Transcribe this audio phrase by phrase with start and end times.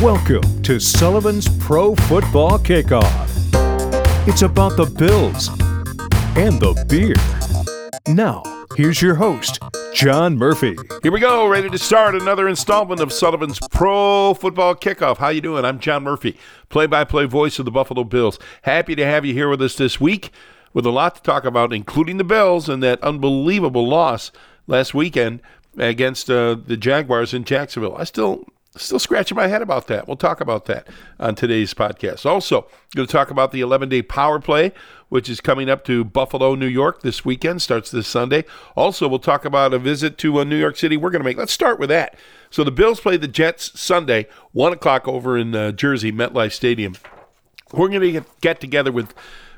[0.00, 3.28] Welcome to Sullivan's Pro Football Kickoff.
[4.26, 5.48] It's about the Bills
[6.38, 7.14] and the beer.
[8.08, 8.42] Now,
[8.78, 9.58] here's your host,
[9.92, 10.74] John Murphy.
[11.02, 15.18] Here we go, ready to start another installment of Sullivan's Pro Football Kickoff.
[15.18, 15.66] How you doing?
[15.66, 16.38] I'm John Murphy,
[16.70, 18.38] play-by-play voice of the Buffalo Bills.
[18.62, 20.30] Happy to have you here with us this week
[20.72, 24.32] with a lot to talk about, including the Bills and that unbelievable loss
[24.66, 25.42] last weekend
[25.76, 27.96] against uh, the Jaguars in Jacksonville.
[27.98, 28.46] I still
[28.76, 30.06] still scratching my head about that.
[30.06, 30.86] We'll talk about that
[31.18, 32.24] on today's podcast.
[32.24, 34.72] Also, going to talk about the 11-day power play,
[35.08, 37.62] which is coming up to Buffalo, New York this weekend.
[37.62, 38.44] Starts this Sunday.
[38.76, 40.96] Also, we'll talk about a visit to uh, New York City.
[40.96, 41.36] We're going to make.
[41.36, 42.16] Let's start with that.
[42.50, 46.94] So the Bills play the Jets Sunday, one o'clock over in uh, Jersey, MetLife Stadium.
[47.72, 49.14] We're going to get together with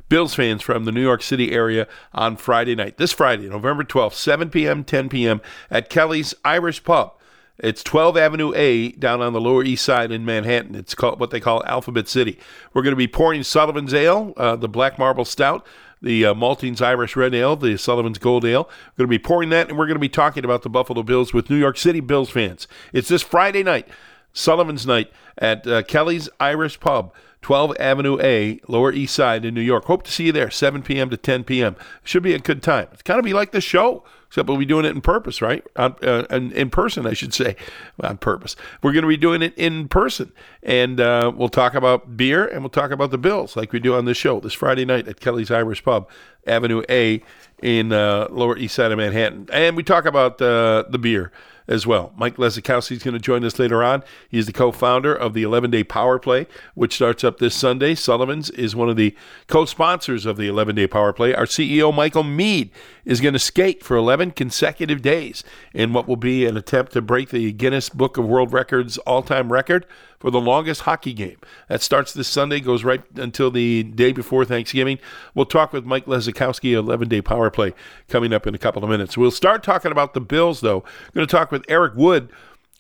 [0.09, 2.98] Bills fans from the New York City area on Friday night.
[2.98, 5.41] This Friday, November 12th, 7 p.m., 10 p.m.
[5.70, 7.15] at Kelly's Irish Pub.
[7.62, 10.75] It's 12 Avenue A down on the Lower East Side in Manhattan.
[10.75, 12.37] It's called what they call Alphabet City.
[12.75, 15.64] We're going to be pouring Sullivan's Ale, uh, the Black Marble Stout,
[16.03, 18.64] the uh, Maltings Irish Red Ale, the Sullivan's Gold Ale.
[18.64, 21.05] We're going to be pouring that, and we're going to be talking about the Buffalo
[21.05, 22.67] Bills with New York City Bills fans.
[22.92, 23.87] It's this Friday night,
[24.33, 27.15] Sullivan's Night at uh, Kelly's Irish Pub.
[27.42, 29.87] 12 Avenue A, Lower East Side in New York.
[29.87, 31.11] Hope to see you there, 7 p.m.
[31.11, 31.75] to 10 p.m.
[32.05, 32.87] Should be a good time.
[32.92, 35.62] It's kind of be like the show, except we'll be doing it in purpose, right?
[35.77, 37.55] On, uh, in person, I should say,
[38.02, 38.56] on purpose.
[38.83, 42.62] We're going to be doing it in person, and uh, we'll talk about beer and
[42.62, 45.20] we'll talk about the Bills like we do on this show this Friday night at
[45.20, 46.08] Kelly's Irish Pub,
[46.47, 47.22] Avenue A
[47.62, 51.30] in uh, Lower East Side of Manhattan, and we talk about uh, the beer
[51.73, 52.12] as well.
[52.17, 54.05] Mike Lesakowski is going to join us later on.
[54.28, 57.95] He's the co-founder of the 11-Day Power Play, which starts up this Sunday.
[57.95, 61.34] Sullivan's is one of the co-sponsors of the 11-Day Power Play.
[61.34, 62.70] Our CEO, Michael Mead,
[63.06, 67.00] is going to skate for 11 consecutive days in what will be an attempt to
[67.00, 69.87] break the Guinness Book of World Records all-time record
[70.23, 71.37] for the longest hockey game.
[71.69, 75.01] That starts this Sunday, goes right until the day before Thanksgiving.
[75.34, 77.75] We'll talk with Mike Lesakowski, 11 Day Power Play,
[78.09, 79.16] coming up in a couple of minutes.
[79.16, 80.84] We'll start talking about the Bills, though.
[81.09, 82.31] We're going to talk with Eric Wood.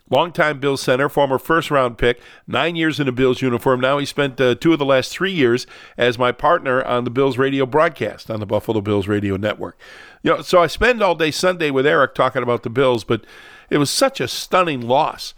[0.08, 3.80] Longtime Bills center, former first round pick, nine years in a Bills uniform.
[3.80, 5.66] Now he spent uh, two of the last three years
[5.96, 9.76] as my partner on the Bills radio broadcast on the Buffalo Bills radio network.
[10.22, 13.24] You know, so I spend all day Sunday with Eric talking about the Bills, but
[13.70, 15.32] it was such a stunning loss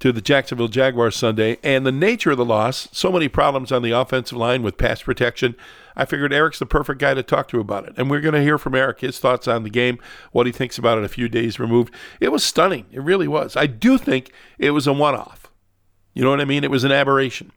[0.00, 3.82] to the Jacksonville Jaguars Sunday, and the nature of the loss, so many problems on
[3.82, 5.56] the offensive line with pass protection.
[5.96, 7.94] I figured Eric's the perfect guy to talk to about it.
[7.96, 9.98] And we're going to hear from Eric his thoughts on the game,
[10.30, 11.92] what he thinks about it a few days removed.
[12.20, 12.86] It was stunning.
[12.92, 13.56] It really was.
[13.56, 15.50] I do think it was a one off.
[16.14, 16.62] You know what I mean?
[16.62, 17.50] It was an aberration.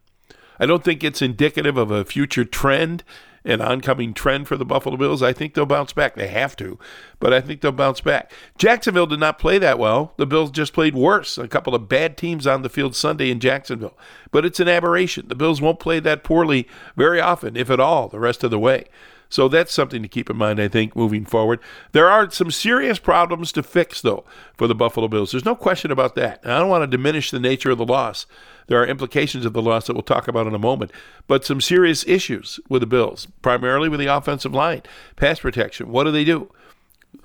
[0.58, 3.04] I don't think it's indicative of a future trend
[3.44, 5.22] an oncoming trend for the Buffalo Bills.
[5.22, 6.14] I think they'll bounce back.
[6.14, 6.78] They have to,
[7.18, 8.30] but I think they'll bounce back.
[8.58, 10.14] Jacksonville did not play that well.
[10.16, 11.38] The Bills just played worse.
[11.38, 13.96] A couple of bad teams on the field Sunday in Jacksonville,
[14.30, 15.28] but it's an aberration.
[15.28, 18.58] The Bills won't play that poorly very often, if at all, the rest of the
[18.58, 18.86] way.
[19.28, 21.58] So that's something to keep in mind, I think, moving forward.
[21.92, 24.26] There are some serious problems to fix, though,
[24.58, 25.30] for the Buffalo Bills.
[25.30, 26.42] There's no question about that.
[26.42, 28.26] And I don't want to diminish the nature of the loss.
[28.66, 30.92] There are implications of the loss that we'll talk about in a moment,
[31.26, 34.82] but some serious issues with the Bills, primarily with the offensive line,
[35.16, 35.90] pass protection.
[35.90, 36.50] What do they do?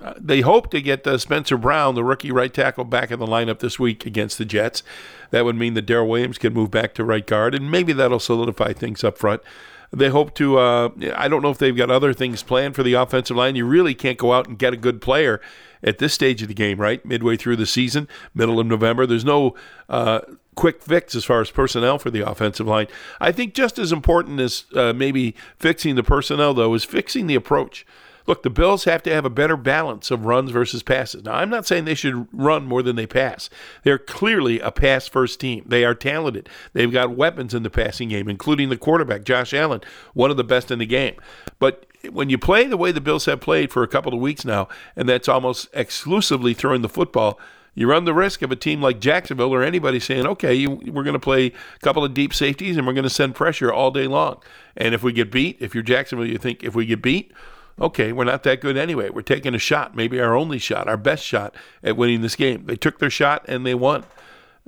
[0.00, 3.26] Uh, they hope to get uh, Spencer Brown, the rookie right tackle, back in the
[3.26, 4.82] lineup this week against the Jets.
[5.30, 8.20] That would mean that Daryl Williams can move back to right guard, and maybe that'll
[8.20, 9.42] solidify things up front.
[9.90, 10.58] They hope to.
[10.58, 13.56] Uh, I don't know if they've got other things planned for the offensive line.
[13.56, 15.40] You really can't go out and get a good player
[15.82, 17.04] at this stage of the game, right?
[17.04, 19.06] Midway through the season, middle of November.
[19.06, 19.54] There's no
[19.88, 20.20] uh,
[20.54, 22.88] quick fix as far as personnel for the offensive line.
[23.20, 27.34] I think just as important as uh, maybe fixing the personnel, though, is fixing the
[27.34, 27.86] approach.
[28.28, 31.24] Look, the Bills have to have a better balance of runs versus passes.
[31.24, 33.48] Now, I'm not saying they should run more than they pass.
[33.84, 35.64] They're clearly a pass first team.
[35.66, 36.46] They are talented.
[36.74, 39.80] They've got weapons in the passing game, including the quarterback, Josh Allen,
[40.12, 41.14] one of the best in the game.
[41.58, 44.44] But when you play the way the Bills have played for a couple of weeks
[44.44, 47.38] now, and that's almost exclusively throwing the football,
[47.74, 51.04] you run the risk of a team like Jacksonville or anybody saying, okay, you, we're
[51.04, 53.92] going to play a couple of deep safeties and we're going to send pressure all
[53.92, 54.42] day long.
[54.76, 57.32] And if we get beat, if you're Jacksonville, you think if we get beat,
[57.80, 59.10] okay, we're not that good anyway.
[59.10, 62.66] We're taking a shot, maybe our only shot, our best shot at winning this game.
[62.66, 64.04] They took their shot and they won.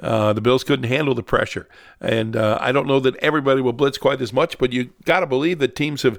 [0.01, 1.69] Uh, the Bills couldn't handle the pressure.
[2.01, 5.21] And uh, I don't know that everybody will blitz quite as much, but you got
[5.21, 6.19] to believe that teams have,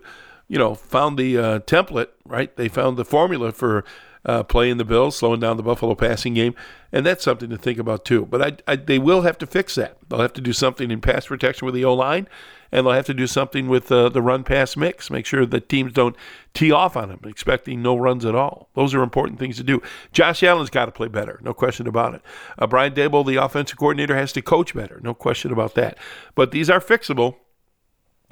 [0.51, 2.53] you know, found the uh, template, right?
[2.57, 3.85] They found the formula for
[4.25, 6.55] uh, playing the Bills, slowing down the Buffalo passing game,
[6.91, 8.25] and that's something to think about too.
[8.25, 9.97] But I, I, they will have to fix that.
[10.09, 12.27] They'll have to do something in pass protection with the O line,
[12.69, 15.09] and they'll have to do something with uh, the run pass mix.
[15.09, 16.17] Make sure that teams don't
[16.53, 18.67] tee off on them, expecting no runs at all.
[18.75, 19.81] Those are important things to do.
[20.11, 22.21] Josh Allen's got to play better, no question about it.
[22.59, 25.97] Uh, Brian Daboll, the offensive coordinator, has to coach better, no question about that.
[26.35, 27.37] But these are fixable.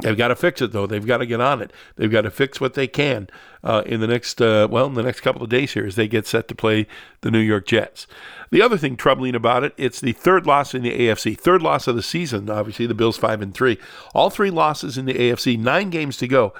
[0.02, 0.88] They've got to fix it though.
[0.88, 1.74] They've got to get on it.
[1.98, 3.28] They've got to fix what they can
[3.64, 6.08] uh, in the next uh, well, in the next couple of days here as they
[6.08, 6.88] get set to play
[7.22, 8.08] the New York Jets.
[8.50, 11.86] The other thing troubling about it, it's the third loss in the AFC, third loss
[11.86, 12.50] of the season.
[12.50, 13.78] Obviously, the Bills five and three,
[14.16, 16.54] all three losses in the AFC, nine games to go.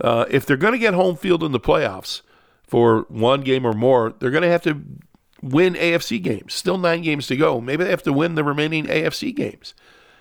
[0.00, 2.22] Uh, if they're going to get home field in the playoffs
[2.62, 4.80] for one game or more, they're going to have to
[5.42, 6.54] win AFC games.
[6.54, 7.60] Still nine games to go.
[7.60, 9.74] Maybe they have to win the remaining AFC games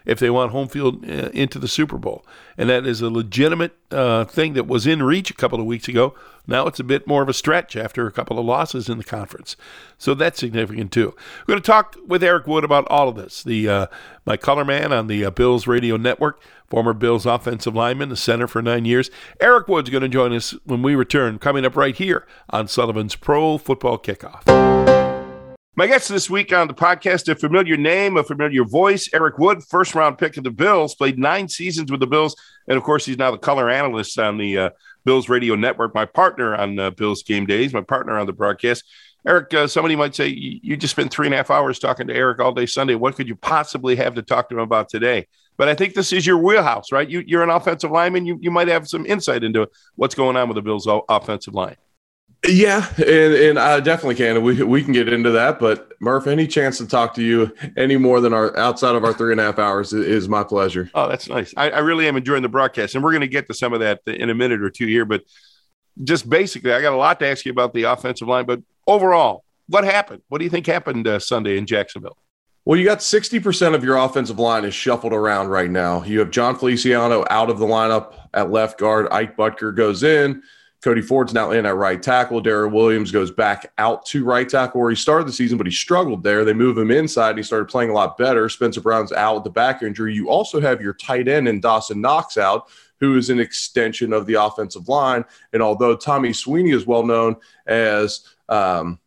[0.06, 2.26] if they want home field uh, into the Super Bowl.
[2.58, 5.88] And that is a legitimate uh, thing that was in reach a couple of weeks
[5.88, 6.14] ago.
[6.46, 9.04] Now it's a bit more of a stretch after a couple of losses in the
[9.04, 9.56] conference.
[9.98, 11.16] So that's significant too.
[11.42, 13.44] We're going to talk with Eric Wood about all of this.
[13.44, 13.88] The uh,
[14.26, 18.48] my color man on the uh, Bills radio network, former Bills offensive lineman, the center
[18.48, 19.10] for nine years.
[19.40, 23.16] Eric Wood's going to join us when we return, coming up right here on Sullivan's
[23.16, 24.83] Pro Football Kickoff.
[25.76, 29.64] My guest this week on the podcast, a familiar name, a familiar voice, Eric Wood,
[29.64, 32.36] first round pick of the Bills, played nine seasons with the Bills.
[32.68, 34.70] And of course, he's now the color analyst on the uh,
[35.04, 38.84] Bills radio network, my partner on uh, Bills game days, my partner on the broadcast.
[39.26, 42.14] Eric, uh, somebody might say, you just spent three and a half hours talking to
[42.14, 42.94] Eric all day Sunday.
[42.94, 45.28] What could you possibly have to talk to him about today?
[45.58, 47.10] But I think this is your wheelhouse, right?
[47.10, 48.28] You, are an offensive lineman.
[48.28, 51.78] You, you might have some insight into what's going on with the Bills' offensive line.
[52.46, 54.44] Yeah, and, and I definitely can.
[54.44, 57.96] We we can get into that, but Murph, any chance to talk to you any
[57.96, 60.92] more than our outside of our three and a half hours is, my pleasure.
[60.94, 61.54] Oh, that's nice.
[61.56, 63.80] I, I, really am enjoying the broadcast, and we're going to get to some of
[63.80, 65.06] that in a minute or two here.
[65.06, 65.24] But
[66.04, 68.46] just basically, I got a lot to ask you about the offensive line.
[68.46, 70.22] But overall, what happened?
[70.28, 72.18] What do you think happened uh, Sunday in Jacksonville?
[72.66, 76.04] Well, you got 60% of your offensive line is shuffled around right now.
[76.04, 79.08] You have Jon Feliciano out of the lineup at left guard.
[79.12, 80.44] Ike Boettger goes in.
[80.84, 82.44] Cody Ford's now in at right tackle.
[82.44, 85.72] Daryl Williams goes back out to right tackle where he started the season, but he
[85.72, 86.44] struggled there.
[86.44, 88.50] They move him inside and he started playing a lot better.
[88.50, 90.14] Spencer Brown's out with the back injury.
[90.14, 92.68] You also have your tight end and Dawson Knox out,
[93.00, 95.24] who is an extension of the offensive line.
[95.54, 99.00] And although Tommy Sweeney is well known as um,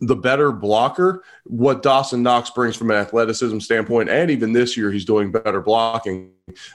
[0.00, 4.90] the better blocker, what Dawson Knox brings from an athleticism standpoint, and even this year
[4.90, 6.30] he's doing better blocking,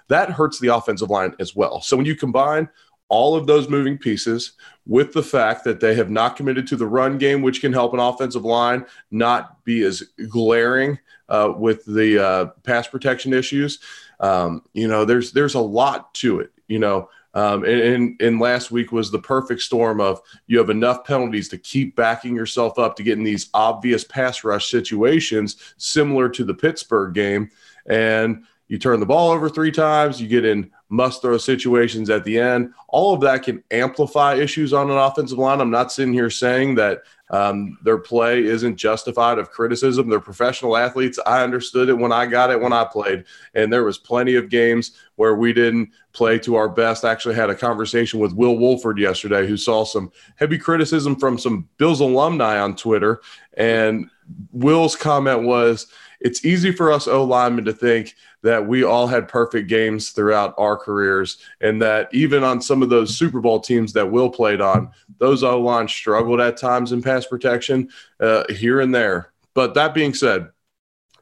[0.07, 1.81] that hurts the offensive line as well.
[1.81, 2.69] So when you combine
[3.09, 4.53] all of those moving pieces
[4.85, 7.93] with the fact that they have not committed to the run game, which can help
[7.93, 10.97] an offensive line not be as glaring
[11.27, 13.79] uh, with the uh, pass protection issues.
[14.19, 16.51] Um, you know, there's there's a lot to it.
[16.67, 20.69] You know, um, and, and, and, last week was the perfect storm of you have
[20.69, 25.57] enough penalties to keep backing yourself up to get in these obvious pass rush situations,
[25.77, 27.49] similar to the Pittsburgh game,
[27.85, 32.23] and you turn the ball over three times, you get in must throw situations at
[32.23, 32.73] the end.
[32.87, 35.61] All of that can amplify issues on an offensive line.
[35.61, 40.09] I'm not sitting here saying that um, their play isn't justified of criticism.
[40.09, 41.19] They're professional athletes.
[41.27, 44.49] I understood it when I got it when I played, and there was plenty of
[44.49, 47.05] games where we didn't play to our best.
[47.05, 51.37] I actually had a conversation with Will Wolford yesterday, who saw some heavy criticism from
[51.37, 53.21] some Bills alumni on Twitter,
[53.57, 54.09] and
[54.51, 55.85] Will's comment was,
[56.19, 60.53] "It's easy for us O linemen to think." That we all had perfect games throughout
[60.57, 64.61] our careers, and that even on some of those Super Bowl teams that Will played
[64.61, 67.89] on, those O lines struggled at times in pass protection
[68.19, 69.33] uh, here and there.
[69.53, 70.49] But that being said,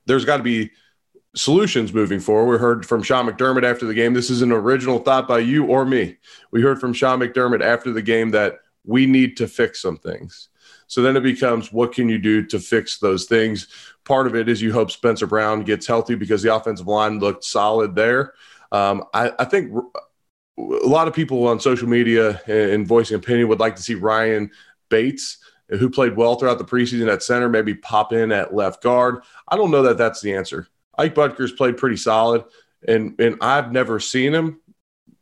[0.05, 0.71] there's got to be
[1.35, 2.51] solutions moving forward.
[2.51, 4.13] We heard from Sean McDermott after the game.
[4.13, 6.17] This is an original thought by you or me.
[6.51, 10.49] We heard from Sean McDermott after the game that we need to fix some things.
[10.87, 13.67] So then it becomes what can you do to fix those things?
[14.05, 17.43] Part of it is you hope Spencer Brown gets healthy because the offensive line looked
[17.43, 18.33] solid there.
[18.71, 19.73] Um, I, I, think
[20.57, 24.49] a lot of people on social media and voicing opinion would like to see Ryan
[24.89, 25.37] Bates,
[25.69, 29.19] who played well throughout the preseason at center, maybe pop in at left guard.
[29.47, 30.67] I don't know that that's the answer.
[30.97, 32.43] Ike Boettger's played pretty solid,
[32.87, 34.59] and and I've never seen him.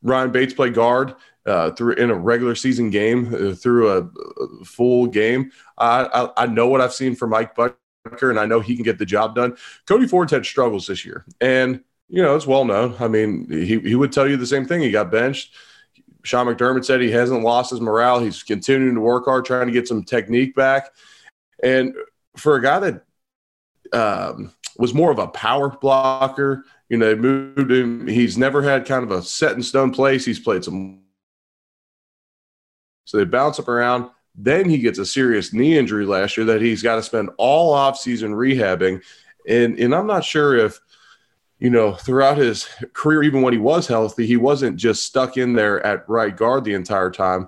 [0.01, 1.15] Ryan Bates play guard
[1.45, 5.51] uh, through in a regular season game, uh, through a, a, full game.
[5.77, 7.77] I, I, I know what I've seen from Mike Buck
[8.21, 9.57] and I know he can get the job done.
[9.87, 12.95] Cody Ford's had struggles this year, and you know it's well known.
[12.99, 14.81] I mean, he he would tell you the same thing.
[14.81, 15.53] He got benched.
[16.23, 18.19] Sean McDermott said he hasn't lost his morale.
[18.19, 20.89] He's continuing to work hard, trying to get some technique back.
[21.61, 21.93] And
[22.35, 23.03] for a guy that
[23.93, 28.07] um, was more of a power blocker, you know, moved him.
[28.07, 30.25] He's never had kind of a set in stone place.
[30.25, 31.01] He's played some,
[33.05, 34.09] so they bounce up around.
[34.35, 37.73] Then he gets a serious knee injury last year that he's got to spend all
[37.73, 39.01] offseason rehabbing.
[39.47, 40.79] And, and I'm not sure if,
[41.59, 45.53] you know, throughout his career, even when he was healthy, he wasn't just stuck in
[45.53, 47.47] there at right guard the entire time.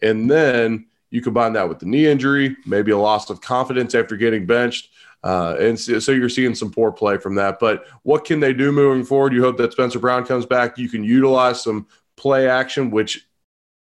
[0.00, 4.16] And then you combine that with the knee injury, maybe a loss of confidence after
[4.16, 4.90] getting benched.
[5.24, 7.58] Uh, and so, so, you're seeing some poor play from that.
[7.58, 9.32] But what can they do moving forward?
[9.32, 10.78] You hope that Spencer Brown comes back.
[10.78, 13.27] You can utilize some play action, which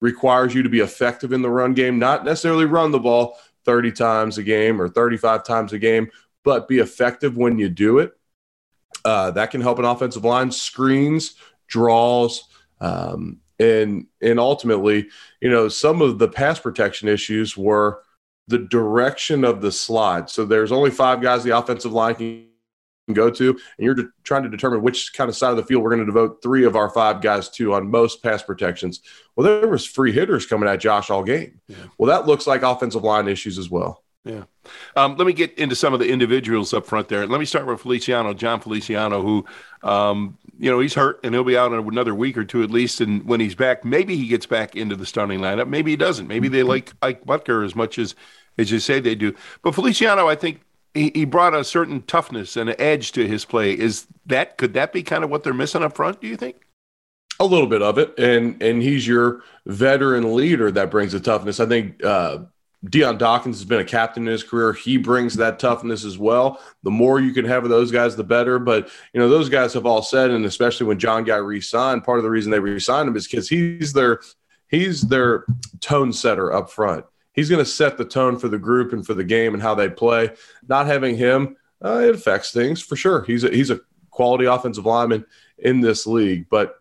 [0.04, 3.90] requires you to be effective in the run game, not necessarily run the ball 30
[3.90, 6.11] times a game or 35 times a game,
[6.44, 8.12] but be effective when you do it.
[9.06, 11.37] Uh, that can help an offensive line screens,
[11.68, 12.44] draws,
[12.82, 15.08] um, and and ultimately,
[15.40, 18.02] you know, some of the pass protection issues were
[18.46, 20.28] the direction of the slide.
[20.28, 22.46] So there's only five guys the offensive line can
[23.12, 25.82] go to, and you're de- trying to determine which kind of side of the field
[25.82, 29.00] we're going to devote three of our five guys to on most pass protections.
[29.37, 31.61] Well, there was free hitters coming at Josh all game.
[31.68, 31.76] Yeah.
[31.99, 34.02] Well, that looks like offensive line issues as well.
[34.25, 34.44] Yeah.
[34.96, 37.26] Um, let me get into some of the individuals up front there.
[37.26, 39.44] Let me start with Feliciano, Jon Feliciano, who,
[39.82, 42.70] um, you know, he's hurt and he'll be out in another week or two at
[42.70, 43.02] least.
[43.02, 45.68] And when he's back, maybe he gets back into the starting lineup.
[45.68, 46.26] Maybe he doesn't.
[46.26, 48.14] Maybe they like Ike Boettger as much as,
[48.56, 49.34] as you say they do.
[49.62, 50.62] But Feliciano, I think
[50.94, 53.72] he, he brought a certain toughness and an edge to his play.
[53.72, 56.56] Is that, could that be kind of what they're missing up front, do you think?
[57.40, 61.58] A little bit of it, and and he's your veteran leader that brings the toughness.
[61.58, 62.44] I think uh,
[62.88, 64.72] Dion Dawkins has been a captain in his career.
[64.72, 66.60] He brings that toughness as well.
[66.84, 68.60] The more you can have of those guys, the better.
[68.60, 72.18] But you know, those guys have all said, and especially when John Guy re-signed, part
[72.18, 74.20] of the reason they re-signed him is because he's their
[74.68, 75.44] he's their
[75.80, 77.04] tone setter up front.
[77.34, 79.74] He's going to set the tone for the group and for the game and how
[79.74, 80.30] they play.
[80.66, 83.24] Not having him, uh, it affects things for sure.
[83.24, 85.26] He's a, he's a quality offensive lineman
[85.58, 86.76] in this league, but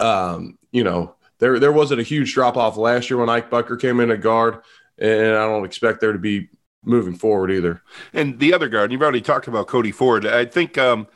[0.00, 3.80] um, you know, there there wasn't a huge drop off last year when Ike Boettger
[3.80, 4.62] came in at guard
[4.98, 6.48] and I don't expect there to be
[6.82, 7.82] moving forward either.
[8.12, 10.26] And the other guard, you've already talked about Cody Ford.
[10.26, 11.06] I think um,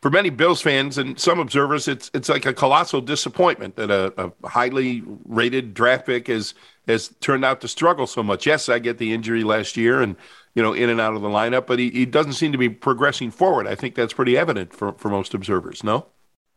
[0.00, 4.12] for many Bills fans and some observers, it's it's like a colossal disappointment that a,
[4.16, 6.54] a highly rated draft pick has
[6.88, 8.46] has turned out to struggle so much.
[8.46, 10.16] Yes, I get the injury last year and
[10.54, 12.70] you know in and out of the lineup, but he, he doesn't seem to be
[12.70, 13.66] progressing forward.
[13.66, 15.84] I think that's pretty evident for, for most observers.
[15.84, 16.06] No.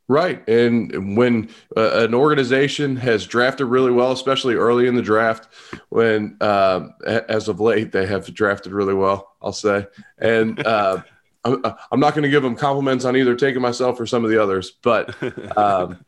[0.10, 0.48] Right.
[0.50, 5.48] And when uh, an organization has drafted really well, especially early in the draft,
[5.90, 9.88] when uh, as of late they have drafted really well, I'll say.
[10.18, 11.04] And uh,
[11.46, 14.32] I'm, I'm, not going to give them compliments on either taking myself or some of
[14.32, 14.72] the others.
[14.82, 15.14] But
[15.58, 16.06] um,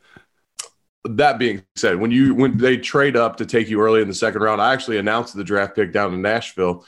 [1.03, 4.13] that being said, when you when they trade up to take you early in the
[4.13, 6.85] second round, I actually announced the draft pick down in Nashville.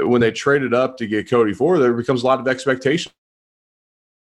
[0.00, 3.12] When they traded up to get Cody Ford, there becomes a lot of expectation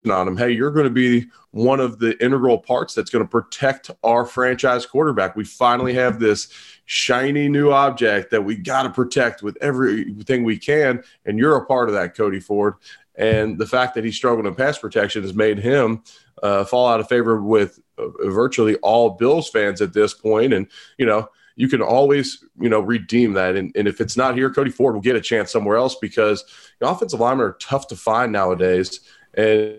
[0.07, 0.37] on him.
[0.37, 4.25] Hey, you're going to be one of the integral parts that's going to protect our
[4.25, 5.35] franchise quarterback.
[5.35, 6.49] We finally have this
[6.85, 11.03] shiny new object that we got to protect with everything we can.
[11.27, 12.75] And you're a part of that, Cody Ford.
[13.17, 16.03] And the fact that he struggled in pass protection has made him
[16.43, 20.53] uh, fall out of favor with uh, virtually all Bills fans at this point.
[20.53, 23.57] And, you know, you can always, you know, redeem that.
[23.57, 26.45] And, and if it's not here, Cody Ford will get a chance somewhere else because
[26.81, 29.01] offensive linemen are tough to find nowadays.
[29.35, 29.79] And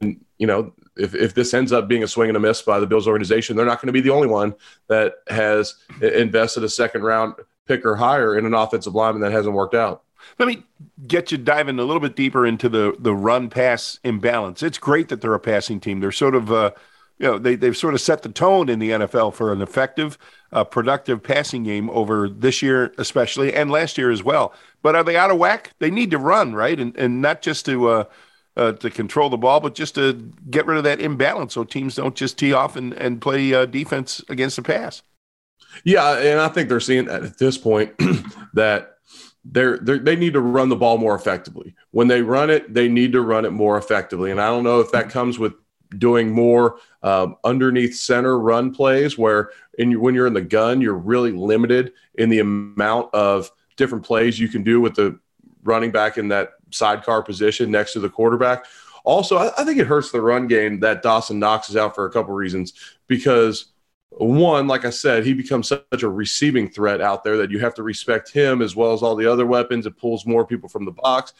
[0.00, 2.86] you know, if, if this ends up being a swing and a miss by the
[2.86, 4.54] Bills organization, they're not going to be the only one
[4.88, 7.34] that has invested a second round
[7.66, 10.02] pick or higher in an offensive lineman that hasn't worked out.
[10.38, 10.64] Let me
[11.06, 14.62] get you diving a little bit deeper into the the run pass imbalance.
[14.62, 16.00] It's great that they're a passing team.
[16.00, 16.72] They're sort of uh,
[17.18, 20.18] you know they they've sort of set the tone in the NFL for an effective,
[20.52, 24.52] uh, productive passing game over this year especially and last year as well.
[24.82, 25.72] But are they out of whack?
[25.78, 28.04] They need to run right and and not just to uh,
[28.60, 30.12] uh, to control the ball, but just to
[30.50, 33.64] get rid of that imbalance so teams don't just tee off and, and play uh,
[33.64, 35.02] defense against the pass.
[35.82, 37.94] Yeah, and I think they're seeing at this point
[38.54, 38.96] that
[39.44, 41.74] they're, they're, they need to run the ball more effectively.
[41.92, 44.30] When they run it, they need to run it more effectively.
[44.30, 45.54] And I don't know if that comes with
[45.96, 50.94] doing more um, underneath center run plays where in, when you're in the gun, you're
[50.94, 55.18] really limited in the amount of different plays you can do with the
[55.62, 58.64] running back in that sidecar position next to the quarterback.
[59.04, 62.06] Also, I, I think it hurts the run game that Dawson Knox is out for
[62.06, 62.74] a couple reasons
[63.06, 63.66] because
[64.10, 67.74] one, like I said, he becomes such a receiving threat out there that you have
[67.74, 69.86] to respect him as well as all the other weapons.
[69.86, 71.32] It pulls more people from the box.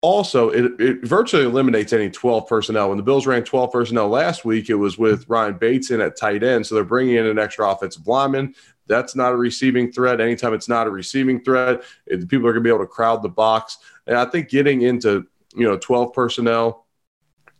[0.00, 2.88] Also, it, it virtually eliminates any 12 personnel.
[2.88, 6.16] When the Bills ran 12 personnel last week, it was with Ryan Bates in at
[6.16, 6.64] tight end.
[6.64, 8.54] So they're bringing in an extra offensive lineman.
[8.88, 10.20] That's not a receiving threat.
[10.20, 13.22] Anytime it's not a receiving threat, it, people are going to be able to crowd
[13.22, 13.78] the box.
[14.06, 16.86] And I think getting into you know 12 personnel,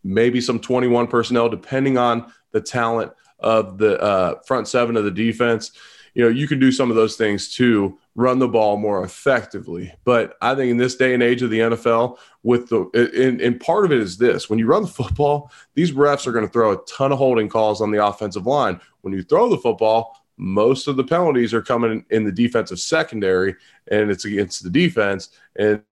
[0.03, 5.11] maybe some 21 personnel, depending on the talent of the uh, front seven of the
[5.11, 5.73] defense.
[6.15, 9.93] you know, you can do some of those things to run the ball more effectively.
[10.05, 13.61] But I think in this day and age of the NFL, with the and, and
[13.61, 16.53] part of it is this: when you run the football, these refs are going to
[16.53, 18.81] throw a ton of holding calls on the offensive line.
[19.03, 23.55] When you throw the football, most of the penalties are coming in the defensive secondary,
[23.91, 25.31] and it's against the defense.
[25.57, 25.83] And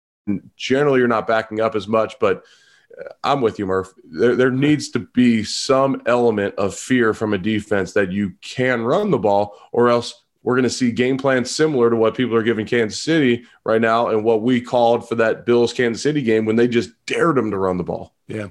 [0.56, 2.44] generally, you're not backing up as much, but
[2.98, 3.92] uh, I'm with you, Murph.
[4.04, 8.82] There, there needs to be some element of fear from a defense that you can
[8.82, 12.36] run the ball, or else we're going to see game plans similar to what people
[12.36, 16.22] are giving Kansas City right now and what we called for that Bills Kansas City
[16.22, 18.14] game when they just dared them to run the ball.
[18.28, 18.48] Yeah.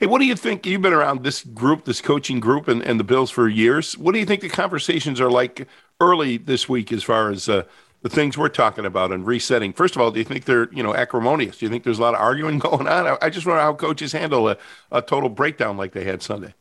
[0.00, 0.66] Hey, what do you think?
[0.66, 3.96] You've been around this group, this coaching group, and, and the Bills for years.
[3.96, 5.66] What do you think the conversations are like
[6.00, 7.64] early this week as far as uh,
[8.02, 9.72] the things we're talking about and resetting.
[9.72, 11.58] First of all, do you think they're you know acrimonious?
[11.58, 13.06] Do you think there's a lot of arguing going on?
[13.06, 14.56] I, I just wonder how coaches handle a,
[14.92, 16.54] a total breakdown like they had Sunday.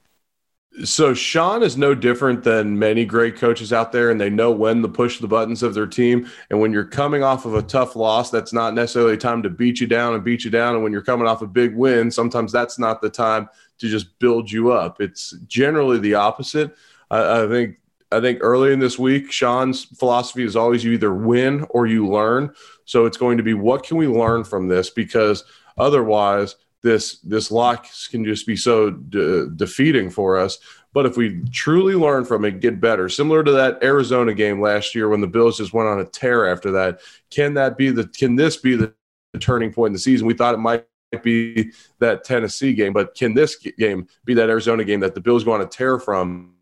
[0.83, 4.81] So Sean is no different than many great coaches out there, and they know when
[4.83, 6.29] to push the buttons of their team.
[6.49, 9.79] And when you're coming off of a tough loss, that's not necessarily time to beat
[9.79, 10.75] you down and beat you down.
[10.75, 14.19] And when you're coming off a big win, sometimes that's not the time to just
[14.19, 15.01] build you up.
[15.01, 16.75] It's generally the opposite.
[17.09, 17.77] I, I think
[18.11, 22.07] I think early in this week, Sean's philosophy is always you either win or you
[22.07, 22.53] learn.
[22.85, 24.89] So it's going to be what can we learn from this?
[24.89, 25.43] Because
[25.77, 26.55] otherwise,
[26.87, 30.57] this this loss can just be so de- defeating for us.
[30.93, 34.95] But if we truly learn from it, get better, similar to that Arizona game last
[34.95, 38.07] year when the Bills just went on a tear after that, can that be the
[38.07, 38.93] can this be the
[39.39, 40.25] turning point in the season?
[40.25, 40.85] We thought it might
[41.21, 45.43] be that Tennessee game, but can this game be that Arizona game that the Bills
[45.43, 46.53] go on a tear from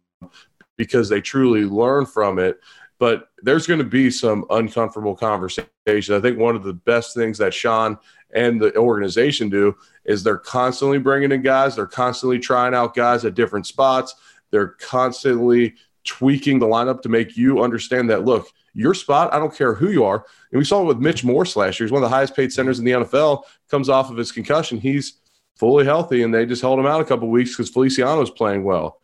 [0.77, 2.59] because they truly learn from it.
[2.97, 5.69] But there's going to be some uncomfortable conversation.
[5.87, 7.97] I think one of the best things that Sean
[8.35, 11.75] and the organization do is they're constantly bringing in guys.
[11.75, 14.13] They're constantly trying out guys at different spots.
[14.51, 19.55] They're constantly tweaking the lineup to make you understand that look, your spot, I don't
[19.55, 20.25] care who you are.
[20.51, 21.87] And we saw it with Mitch Morse last year.
[21.87, 24.77] He's one of the highest paid centers in the NFL, comes off of his concussion.
[24.77, 25.13] He's
[25.55, 28.99] fully healthy, and they just held him out a couple weeks because Feliciano's playing well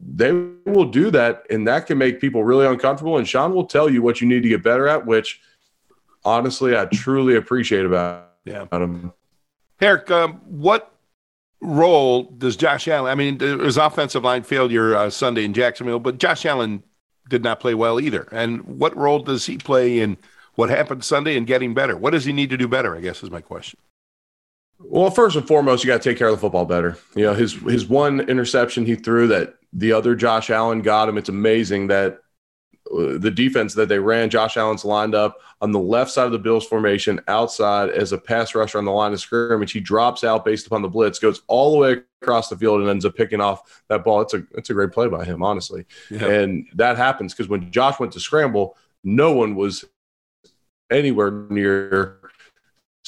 [0.00, 0.32] they
[0.64, 3.18] will do that, and that can make people really uncomfortable.
[3.18, 5.40] And Sean will tell you what you need to get better at, which
[6.24, 8.66] honestly, I truly appreciate about, yeah.
[8.70, 9.12] him.
[9.80, 10.92] Eric, um, what
[11.60, 13.10] role does Josh Allen?
[13.10, 16.82] I mean, there was offensive line failure uh, Sunday in Jacksonville, but Josh Allen
[17.28, 18.28] did not play well either.
[18.32, 20.16] And what role does he play in
[20.54, 21.96] what happened Sunday and getting better?
[21.96, 22.96] What does he need to do better?
[22.96, 23.78] I guess is my question.
[24.80, 26.96] Well, first and foremost, you got to take care of the football better.
[27.16, 31.18] You know, his his one interception he threw that the other Josh Allen got him.
[31.18, 32.20] It's amazing that
[32.90, 36.32] Uh, the defense that they ran, Josh Allen's lined up on the left side of
[36.32, 39.72] the Bills formation outside as a pass rusher on the line of scrimmage.
[39.72, 42.88] He drops out based upon the blitz, goes all the way across the field and
[42.88, 44.20] ends up picking off that ball.
[44.20, 45.84] It's a it's a great play by him, honestly.
[46.10, 46.26] Yeah.
[46.26, 49.84] And that happens because when Josh went to scramble, no one was
[50.90, 52.18] anywhere near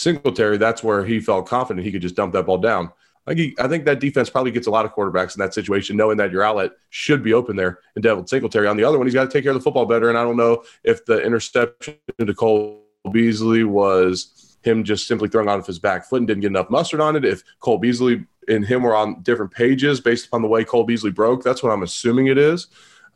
[0.01, 2.91] Singletary, that's where he felt confident he could just dump that ball down.
[3.31, 6.33] I think, that defense probably gets a lot of quarterbacks in that situation, knowing that
[6.33, 8.67] your outlet should be open there in Devin Singletary.
[8.67, 10.09] On the other one, he's got to take care of the football better.
[10.09, 15.49] And I don't know if the interception to Cole Beasley was him just simply throwing
[15.49, 17.25] on his back foot and didn't get enough mustard on it.
[17.25, 21.11] If Cole Beasley and him were on different pages based upon the way Cole Beasley
[21.11, 22.67] broke, that's what I'm assuming it is.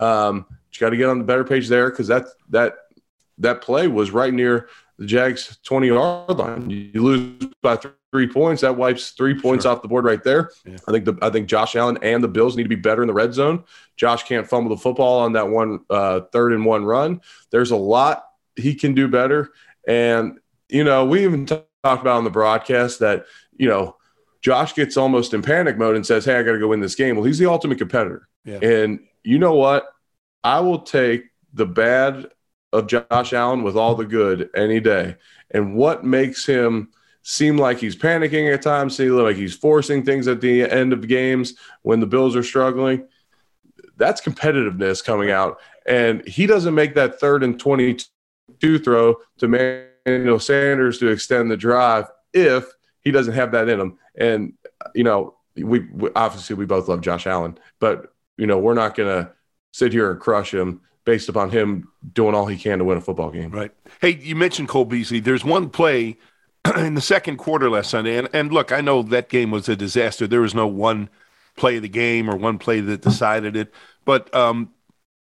[0.01, 2.75] Um, you got to get on the better page there because that that
[3.39, 6.71] that play was right near the Jags 20 yard line.
[6.71, 7.93] You lose by three
[8.27, 9.73] points, that wipes three points sure.
[9.73, 10.51] off the board right there.
[10.65, 10.77] Yeah.
[10.87, 13.09] I think the I think Josh Allen and the Bills need to be better in
[13.09, 13.65] the red zone.
[13.97, 17.21] Josh can't fumble the football on that one uh, third and one run.
[17.51, 18.25] There's a lot
[18.57, 19.53] he can do better,
[19.87, 23.97] and you know we even talked about on the broadcast that you know
[24.41, 26.95] Josh gets almost in panic mode and says, "Hey, I got to go win this
[26.95, 28.59] game." Well, he's the ultimate competitor, yeah.
[28.63, 29.89] and you know what?
[30.43, 32.29] I will take the bad
[32.75, 35.17] of Josh Allen with all the good any day.
[35.51, 36.91] And what makes him
[37.25, 41.09] seem like he's panicking at times, seem like he's forcing things at the end of
[41.09, 43.09] games when the Bills are struggling?
[43.97, 45.59] That's competitiveness coming out.
[45.87, 49.45] And he doesn't make that third and 22 throw to
[50.07, 53.99] Emmanuel Sanders to extend the drive if he doesn't have that in him.
[54.17, 54.53] And,
[54.95, 58.95] you know, we, we obviously we both love Josh Allen, but, you know, we're not
[58.95, 59.33] going to
[59.73, 63.01] sit here and crush him based upon him doing all he can to win a
[63.01, 63.51] football game.
[63.51, 63.73] Right.
[64.01, 65.21] Hey, you mentioned Cole Beasley.
[65.21, 66.19] There's one play
[66.77, 69.77] in the second quarter last Sunday, and, and look, I know that game was a
[69.77, 70.27] disaster.
[70.27, 71.09] There was no one
[71.57, 73.73] play of the game or one play that decided it.
[74.05, 74.71] But um,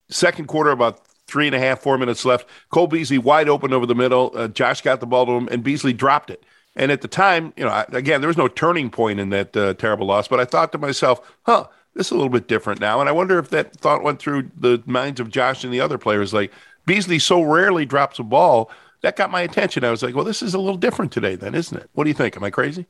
[0.10, 2.48] second quarter, about three and a half, four minutes left.
[2.70, 4.32] Cole Beasley wide open over the middle.
[4.36, 6.44] Uh, Josh got the ball to him, and Beasley dropped it.
[6.76, 9.74] And at the time, you know, again, there was no turning point in that uh,
[9.76, 10.28] terrible loss.
[10.28, 13.00] But I thought to myself, huh, this is a little bit different now.
[13.00, 15.98] And I wonder if that thought went through the minds of Josh and the other
[15.98, 16.52] players like,
[16.86, 18.70] Beasley so rarely drops a ball.
[19.04, 19.84] That got my attention.
[19.84, 21.90] I was like, well, this is a little different today, then, isn't it?
[21.92, 22.38] What do you think?
[22.38, 22.86] Am I crazy?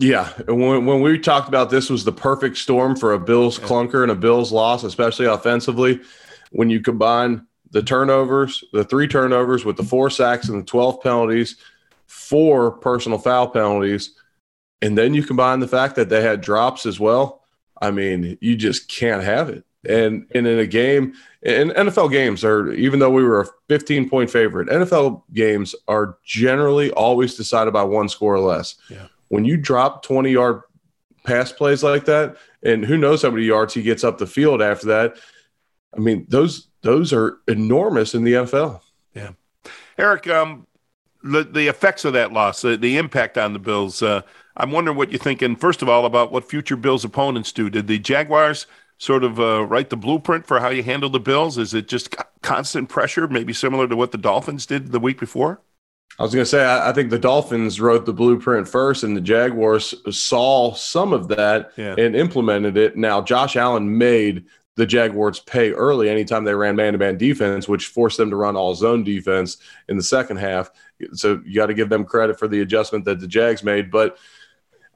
[0.00, 0.28] Yeah.
[0.48, 4.10] When, when we talked about this was the perfect storm for a Bills clunker and
[4.10, 6.00] a Bills loss, especially offensively.
[6.50, 11.00] When you combine the turnovers, the three turnovers with the four sacks and the 12
[11.00, 11.56] penalties,
[12.06, 14.12] four personal foul penalties,
[14.82, 17.44] and then you combine the fact that they had drops as well.
[17.80, 19.64] I mean, you just can't have it.
[19.88, 24.08] And, and in a game, in NFL games are even though we were a 15
[24.08, 28.76] point favorite, NFL games are generally always decided by one score or less.
[28.88, 29.06] Yeah.
[29.28, 30.62] When you drop 20 yard
[31.24, 34.62] pass plays like that, and who knows how many yards he gets up the field
[34.62, 35.16] after that.
[35.94, 38.80] I mean, those those are enormous in the NFL.
[39.14, 39.30] Yeah.
[39.96, 40.66] Eric, um,
[41.22, 44.02] the, the effects of that loss, the, the impact on the Bills.
[44.02, 44.22] Uh,
[44.56, 47.70] I'm wondering what you're thinking, first of all, about what future Bills opponents do.
[47.70, 48.66] Did the Jaguars
[48.98, 51.58] sort of uh, write the blueprint for how you handle the Bills?
[51.58, 55.60] Is it just constant pressure, maybe similar to what the Dolphins did the week before?
[56.18, 59.16] I was going to say, I, I, think the Dolphins wrote the blueprint first, and
[59.16, 61.96] the Jaguars saw some of that yeah.
[61.98, 62.96] and implemented it.
[62.96, 64.44] Now, Josh Allen made
[64.76, 68.36] the Jaguars pay early anytime they ran man to man defense, which forced them to
[68.36, 69.56] run all zone defense
[69.88, 70.70] in the second half.
[71.12, 73.90] So you got to give them credit for the adjustment that the Jags made.
[73.90, 74.16] But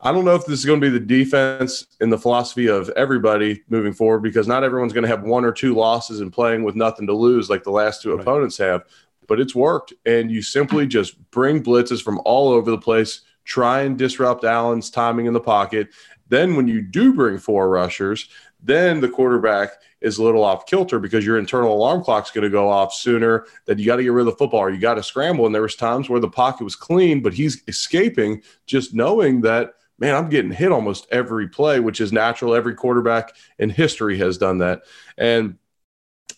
[0.01, 2.89] I don't know if this is going to be the defense in the philosophy of
[2.91, 6.63] everybody moving forward because not everyone's going to have one or two losses and playing
[6.63, 8.21] with nothing to lose like the last two right.
[8.21, 8.85] opponents have.
[9.27, 13.83] But it's worked, and you simply just bring blitzes from all over the place, try
[13.83, 15.89] and disrupt Allen's timing in the pocket.
[16.29, 18.29] Then, when you do bring four rushers,
[18.63, 22.51] then the quarterback is a little off kilter because your internal alarm clock's going to
[22.51, 24.95] go off sooner that you got to get rid of the football or you got
[24.95, 28.95] to scramble and there was times where the pocket was clean but he's escaping just
[28.95, 32.55] knowing that man, I'm getting hit almost every play, which is natural.
[32.55, 34.83] Every quarterback in history has done that.
[35.17, 35.59] And,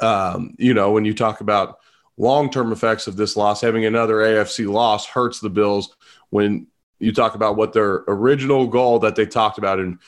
[0.00, 1.78] um, you know, when you talk about
[2.16, 5.94] long term effects of this loss, having another AFC loss hurts the Bills
[6.30, 6.66] when
[6.98, 9.78] you talk about what their original goal that they talked about.
[9.78, 9.98] And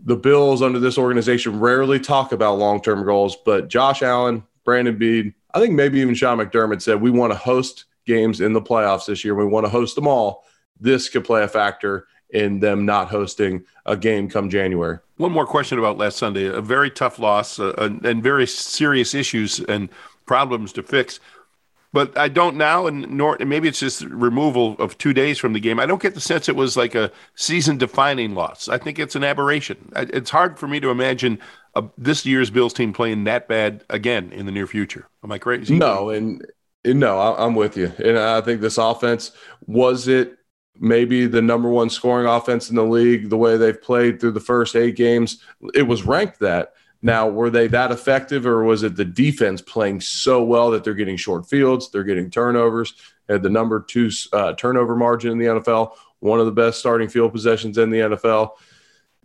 [0.00, 4.96] the Bills under this organization rarely talk about long term goals, but Josh Allen, Brandon
[4.96, 8.60] Beane, I think maybe even Sean McDermott said, we want to host games in the
[8.60, 9.34] playoffs this year.
[9.34, 10.44] We want to host them all.
[10.80, 14.98] This could play a factor in them not hosting a game come January.
[15.16, 16.46] One more question about last Sunday.
[16.46, 19.88] A very tough loss uh, and very serious issues and
[20.26, 21.20] problems to fix.
[21.92, 25.60] But I don't now, and nor maybe it's just removal of two days from the
[25.60, 25.78] game.
[25.78, 28.68] I don't get the sense it was like a season-defining loss.
[28.68, 29.92] I think it's an aberration.
[29.94, 31.38] It's hard for me to imagine
[31.76, 35.06] a, this year's Bills team playing that bad again in the near future.
[35.22, 35.78] Am I crazy?
[35.78, 36.44] No, and,
[36.84, 37.92] and no, I, I'm with you.
[38.04, 39.30] And I think this offense
[39.68, 40.36] was it
[40.78, 44.40] maybe the number one scoring offense in the league, the way they've played through the
[44.40, 45.42] first eight games,
[45.74, 46.74] it was ranked that.
[47.02, 50.94] Now, were they that effective, or was it the defense playing so well that they're
[50.94, 52.94] getting short fields, they're getting turnovers,
[53.28, 57.08] had the number two uh, turnover margin in the NFL, one of the best starting
[57.08, 58.52] field possessions in the NFL?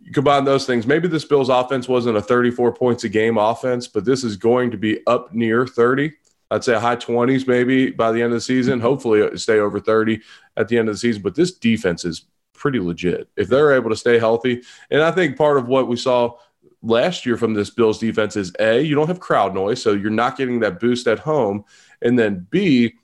[0.02, 0.86] You combine those things.
[0.86, 4.70] Maybe this Bills offense wasn't a 34 points a game offense, but this is going
[4.70, 6.12] to be up near 30.
[6.50, 8.80] I'd say high 20s maybe by the end of the season.
[8.80, 10.20] Hopefully, stay over 30
[10.56, 11.22] at the end of the season.
[11.22, 14.62] But this defense is pretty legit if they're able to stay healthy.
[14.90, 16.36] And I think part of what we saw
[16.82, 20.10] last year from this Bills defense is A, you don't have crowd noise, so you're
[20.10, 21.64] not getting that boost at home.
[22.02, 22.94] And then B,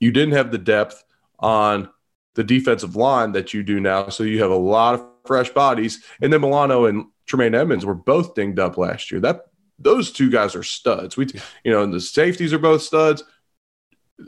[0.00, 1.04] you didn't have the depth
[1.38, 1.88] on
[2.34, 4.08] the defensive line that you do now.
[4.08, 6.02] So you have a lot of fresh bodies.
[6.20, 9.20] And then Milano and Tremaine Edmunds were both dinged up last year.
[9.20, 9.46] That
[9.78, 11.16] those two guys are studs.
[11.16, 11.26] We,
[11.64, 13.22] you know, and the safeties are both studs,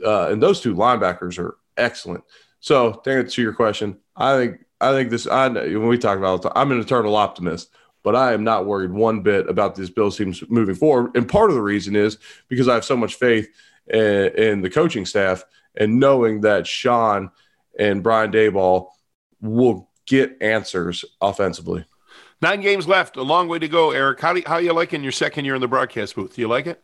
[0.05, 2.23] uh, and those two linebackers are excellent.
[2.59, 5.27] So, to answer your question, I think I think this.
[5.27, 7.69] I when we talk about, it, I'm an eternal optimist,
[8.03, 11.15] but I am not worried one bit about this Bills team moving forward.
[11.15, 13.49] And part of the reason is because I have so much faith
[13.87, 15.43] in, in the coaching staff
[15.75, 17.31] and knowing that Sean
[17.79, 18.89] and Brian Daboll
[19.41, 21.85] will get answers offensively.
[22.41, 23.91] Nine games left, a long way to go.
[23.91, 26.35] Eric, how do you, how you liking your second year in the broadcast booth?
[26.35, 26.83] Do you like it?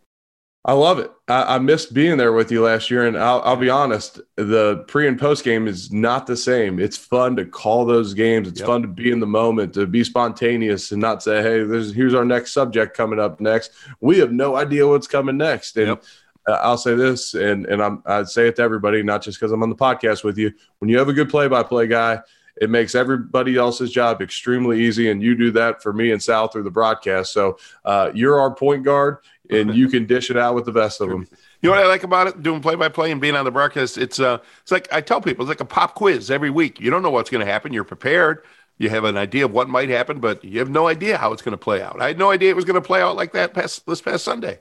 [0.65, 1.11] I love it.
[1.27, 4.85] I, I, missed being there with you last year, and I'll, I'll, be honest, the
[4.87, 6.79] pre and post game is not the same.
[6.79, 8.47] It's fun to call those games.
[8.47, 8.67] It's yep.
[8.67, 12.23] fun to be in the moment, to be spontaneous, and not say, "Hey, here's our
[12.23, 16.03] next subject coming up next." We have no idea what's coming next, and yep.
[16.47, 19.51] uh, I'll say this, and and I'm, I'd say it to everybody, not just because
[19.51, 20.53] I'm on the podcast with you.
[20.79, 22.21] When you have a good play-by-play guy
[22.55, 26.47] it makes everybody else's job extremely easy, and you do that for me and Sal
[26.47, 27.33] through the broadcast.
[27.33, 29.17] So uh, you're our point guard,
[29.49, 31.27] and you can dish it out with the best of them.
[31.61, 32.43] You know what I like about it?
[32.43, 33.97] Doing play by play and being on the broadcast.
[33.97, 36.79] It's uh, it's like I tell people, it's like a pop quiz every week.
[36.79, 37.73] You don't know what's going to happen.
[37.73, 38.43] You're prepared.
[38.77, 41.41] You have an idea of what might happen, but you have no idea how it's
[41.41, 42.01] going to play out.
[42.01, 44.23] I had no idea it was going to play out like that past this past
[44.23, 44.59] Sunday.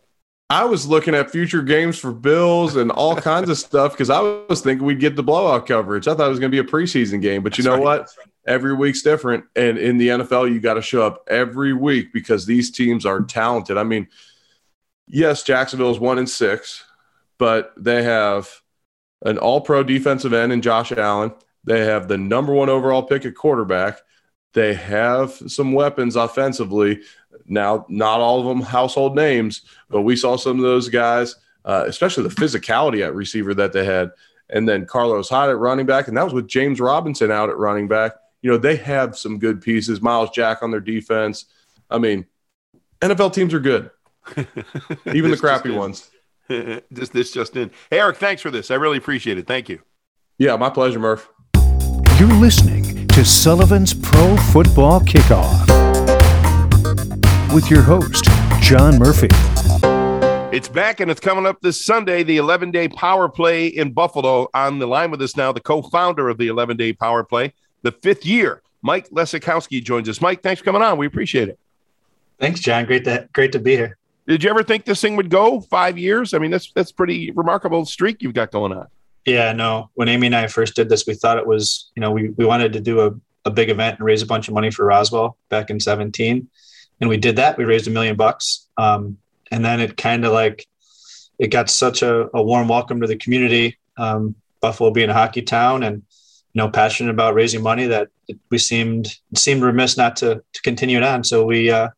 [0.53, 4.21] I was looking at future games for Bills and all kinds of stuff because I
[4.21, 6.07] was thinking we'd get the blowout coverage.
[6.07, 7.83] I thought it was going to be a preseason game, but you know right.
[7.83, 8.11] what?
[8.47, 9.45] Every week's different.
[9.57, 13.23] And in the NFL, you got to show up every week because these teams are
[13.23, 13.79] talented.
[13.79, 14.09] I mean,
[15.07, 16.85] yes, Jacksonville is one and six,
[17.39, 18.51] but they have
[19.25, 21.33] an all pro defensive end in Josh Allen.
[21.65, 24.03] They have the number one overall pick at quarterback.
[24.53, 27.01] They have some weapons offensively.
[27.47, 31.85] Now, not all of them household names, but we saw some of those guys, uh,
[31.87, 34.11] especially the physicality at receiver that they had.
[34.51, 36.09] And then Carlos Hyde at running back.
[36.09, 38.13] And that was with James Robinson out at running back.
[38.43, 40.03] You know, they have some good pieces.
[40.03, 41.47] Myles Jack on their defense.
[41.89, 42.27] I mean,
[43.01, 43.91] NFL teams are good,
[45.13, 46.11] even the crappy ones.
[46.49, 47.71] this, this just in.
[47.91, 48.71] Hey, Eric, thanks for this.
[48.71, 49.47] I really appreciate it.
[49.47, 49.81] Thank you.
[50.39, 51.29] Yeah, my pleasure, Murph.
[52.19, 52.82] You're listening
[53.13, 55.69] to Sullivan's Pro Football Kickoff
[57.55, 58.25] with your host,
[58.63, 59.29] John Murphy.
[60.57, 64.49] It's back and it's coming up this Sunday, the 11 day power play in Buffalo.
[64.55, 67.53] On the line with us now, the co founder of the 11 day power play,
[67.83, 70.23] the fifth year, Mike Lesakowski joins us.
[70.23, 70.97] Mike, thanks for coming on.
[70.97, 71.59] We appreciate it.
[72.41, 72.87] Thanks, John.
[72.87, 73.99] Great to great to be here.
[74.27, 76.33] Did you ever think this thing would go five years?
[76.33, 78.87] I mean, that's that's pretty remarkable streak you've got going on.
[79.25, 79.91] Yeah, no.
[79.95, 82.45] When Amy and I first did this, we thought it was, you know, we, we
[82.45, 83.13] wanted to do a,
[83.45, 86.49] a big event and raise a bunch of money for Roswell back in 17
[87.03, 87.59] and we did that.
[87.59, 89.19] We raised a million bucks, um,
[89.51, 90.69] and then it kind of like
[91.37, 93.77] it got such a, a, warm welcome to the community.
[93.97, 98.09] Um, Buffalo being a hockey town, and you know, passionate about raising money that
[98.51, 101.25] we seemed seemed remiss not to to continue it on.
[101.25, 101.89] So we uh,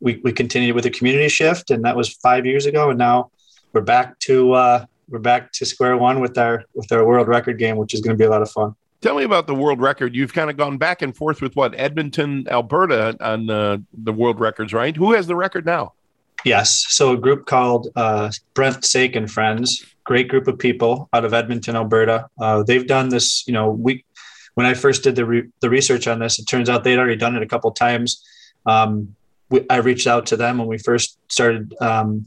[0.00, 3.30] we we continued with a community shift, and that was five years ago, and now
[3.72, 7.58] we're back to uh, we're back to square one with our with our world record
[7.58, 8.74] game, which is going to be a lot of fun.
[9.02, 10.14] Tell me about the world record.
[10.14, 14.40] You've kind of gone back and forth with what Edmonton, Alberta on uh, the world
[14.40, 14.96] records, right?
[14.96, 15.92] Who has the record now?
[16.44, 16.86] Yes.
[16.88, 21.34] So a group called uh, Brent Saik and Friends, great group of people out of
[21.34, 22.28] Edmonton, Alberta.
[22.40, 24.04] Uh, they've done this, you know, we,
[24.54, 27.16] when I first did the, re- the research on this, it turns out they'd already
[27.16, 28.24] done it a couple times.
[28.64, 29.14] Um,
[29.50, 32.26] we, I reached out to them when we first started um,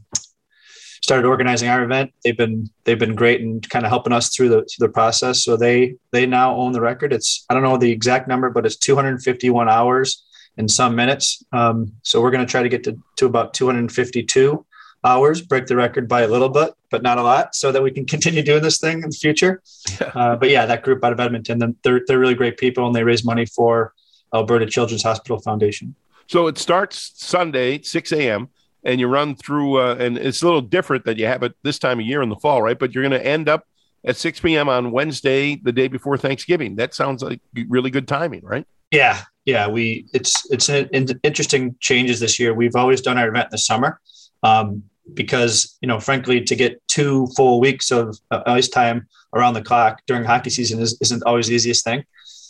[1.10, 2.14] started organizing our event.
[2.24, 5.44] They've been they've been great and kind of helping us through the through the process.
[5.44, 7.12] So they they now own the record.
[7.14, 10.24] It's I don't know the exact number, but it's 251 hours
[10.58, 11.44] and some minutes.
[11.52, 14.64] Um, so we're going to try to get to to about 252
[15.04, 17.90] hours, break the record by a little bit, but not a lot, so that we
[17.90, 19.64] can continue doing this thing in the future.
[20.00, 20.12] Yeah.
[20.14, 23.04] Uh, but yeah, that group out of Edmonton, they're they're really great people, and they
[23.04, 23.94] raise money for
[24.32, 25.96] Alberta Children's Hospital Foundation.
[26.28, 28.50] So it starts Sunday, 6 a.m
[28.84, 31.80] and you run through, uh, and it's a little different that you have it this
[31.80, 32.78] time of year in the fall, right?
[32.78, 33.66] But you're going to end up
[34.06, 34.70] at 6 p.m.
[34.70, 36.76] on Wednesday, the day before Thanksgiving.
[36.78, 38.66] That sounds like really good timing, right?
[38.92, 39.68] Yeah, yeah.
[39.68, 40.90] We it's it's an,
[41.24, 42.54] interesting changes this year.
[42.54, 44.00] We've always done our event in the summer
[44.44, 49.54] um, because you know, frankly, to get two full weeks of uh, ice time around
[49.54, 52.04] the clock during hockey season is, isn't always the easiest thing.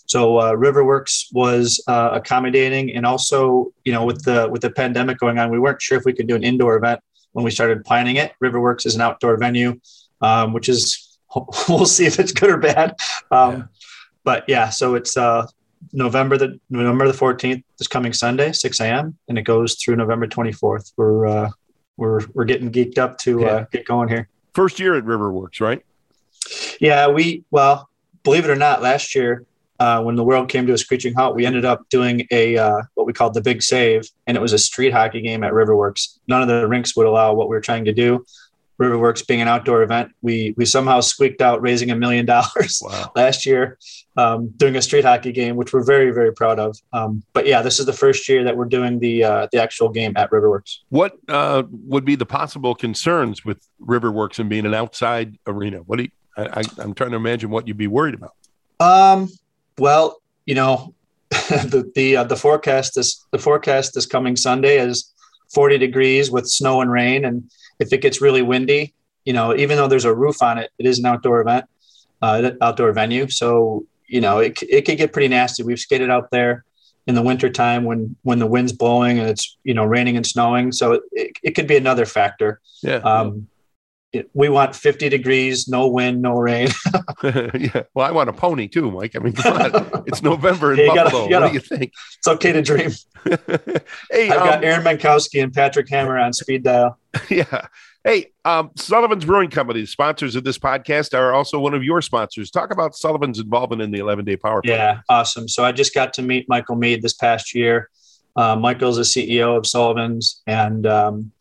[0.10, 5.20] So uh, Riverworks was uh, accommodating, and also you know with the with the pandemic
[5.20, 7.00] going on, we weren't sure if we could do an indoor event
[7.34, 8.34] when we started planning it.
[8.44, 9.80] Riverworks is an outdoor venue,
[10.22, 11.20] um, which is
[11.70, 12.96] we'll see if it's good or bad.
[13.30, 13.64] Um, yeah.
[14.24, 15.46] But yeah, so it's uh,
[15.94, 19.16] November the November the fourteenth is coming Sunday, six a.m.
[19.28, 20.92] and it goes through November twenty fourth.
[20.98, 21.52] We're uh,
[21.98, 24.28] we're we're getting geeked up to uh, get going here.
[24.56, 25.86] First year at Riverworks, right?
[26.80, 27.90] Yeah, we well,
[28.24, 29.46] believe it or not, last year
[29.80, 32.82] uh, when the world came to a screeching halt, we ended up doing a uh,
[32.96, 36.20] what we called the big save, and it was a street hockey game at Riverworks.
[36.28, 38.26] None of the rinks would allow what we were trying to do.
[38.80, 42.82] Riverworks being an outdoor event, we we somehow squeaked out raising a million dollars
[43.16, 43.78] last year
[44.16, 46.78] um, doing a street hockey game, which we're very very proud of.
[46.94, 49.90] Um, but yeah, this is the first year that we're doing the uh, the actual
[49.90, 50.78] game at Riverworks.
[50.90, 55.80] What uh, would be the possible concerns with Riverworks and being an outside arena?
[55.80, 58.34] What do you, I, am trying to imagine what you'd be worried about.
[58.80, 59.30] Um,
[59.80, 60.94] well, you know,
[61.30, 65.14] the the uh, the forecast is the forecast this coming Sunday is
[65.54, 68.94] 40 degrees with snow and rain, and if it gets really windy,
[69.26, 71.66] you know, even though there's a roof on it, it is an outdoor event,
[72.22, 73.30] uh, outdoor venue.
[73.30, 75.64] So you know, it it could get pretty nasty.
[75.64, 76.66] We've skated out there
[77.08, 80.72] in the wintertime when when the wind's blowing and it's you know raining and snowing.
[80.72, 82.60] So it, it could be another factor.
[82.82, 82.98] Yeah.
[82.98, 83.48] Um,
[84.34, 86.70] we want 50 degrees, no wind, no rain.
[87.24, 87.84] yeah.
[87.94, 89.16] Well, I want a pony too, Mike.
[89.16, 89.34] I mean,
[90.08, 91.28] it's November in Buffalo.
[91.28, 91.94] Gotta, gotta, what do you think?
[92.18, 92.92] It's okay to dream.
[94.12, 96.98] hey, I've um, got Aaron Mentkowski and Patrick Hammer on speed dial.
[97.30, 97.68] Yeah.
[98.04, 102.50] Hey, um, Sullivan's Brewing Company, sponsors of this podcast, are also one of your sponsors.
[102.50, 104.62] Talk about Sullivan's involvement in the 11 day power.
[104.64, 105.48] Yeah, awesome.
[105.48, 107.90] So I just got to meet Michael Mead this past year.
[108.36, 111.32] Uh, Michael's the CEO of Sullivan's, and um,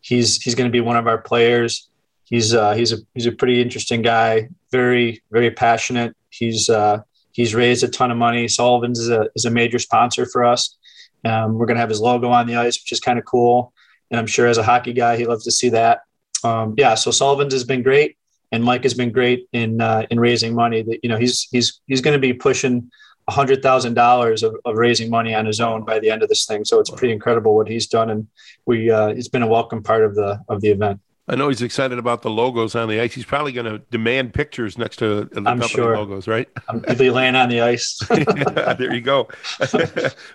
[0.00, 1.89] he's he's going to be one of our players.
[2.30, 4.48] He's uh, he's a he's a pretty interesting guy.
[4.70, 6.16] Very very passionate.
[6.30, 8.46] He's uh, he's raised a ton of money.
[8.48, 10.76] Sullivan's is a is a major sponsor for us.
[11.24, 13.74] Um, we're to have his logo on the ice, which is kind of cool.
[14.10, 16.02] And I'm sure as a hockey guy, he loves to see that.
[16.42, 18.16] Um, yeah, so Sullivan's has been great,
[18.52, 20.82] and Mike has been great in uh, in raising money.
[20.82, 22.90] That you know he's he's he's going to be pushing
[23.28, 26.64] hundred thousand dollars of raising money on his own by the end of this thing.
[26.64, 28.28] So it's pretty incredible what he's done, and
[28.66, 31.00] we uh, it's been a welcome part of the of the event.
[31.30, 33.14] I know he's excited about the logos on the ice.
[33.14, 35.96] He's probably going to demand pictures next to the I'm company sure.
[35.96, 36.48] logos, right?
[36.68, 38.00] He'll be laying on the ice.
[38.08, 39.28] there you go.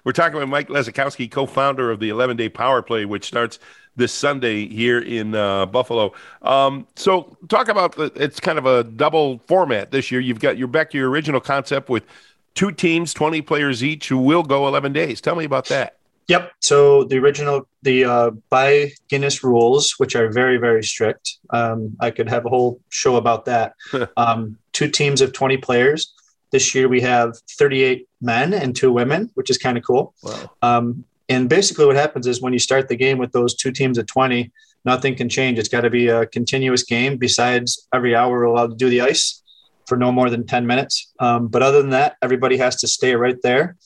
[0.05, 3.59] We're talking with Mike Lesakowski, co-founder of the 11 Day Power Play, which starts
[3.97, 6.13] this Sunday here in uh, Buffalo.
[6.41, 10.21] Um, so, talk about the, it's kind of a double format this year.
[10.21, 12.05] You've got you're back to your original concept with
[12.53, 15.19] two teams, 20 players each, who will go 11 days.
[15.19, 15.97] Tell me about that.
[16.27, 16.51] Yep.
[16.61, 21.37] So the original, the uh, by Guinness rules, which are very, very strict.
[21.51, 23.73] Um, I could have a whole show about that.
[24.17, 26.13] um, two teams of 20 players.
[26.51, 30.13] This year we have 38 men and two women, which is kind of cool.
[30.23, 30.51] Wow.
[30.61, 33.97] Um, and basically, what happens is when you start the game with those two teams
[33.97, 34.51] of 20,
[34.83, 35.57] nothing can change.
[35.57, 37.17] It's got to be a continuous game.
[37.17, 39.41] Besides, every hour we're allowed to do the ice
[39.87, 41.11] for no more than 10 minutes.
[41.19, 43.77] Um, but other than that, everybody has to stay right there,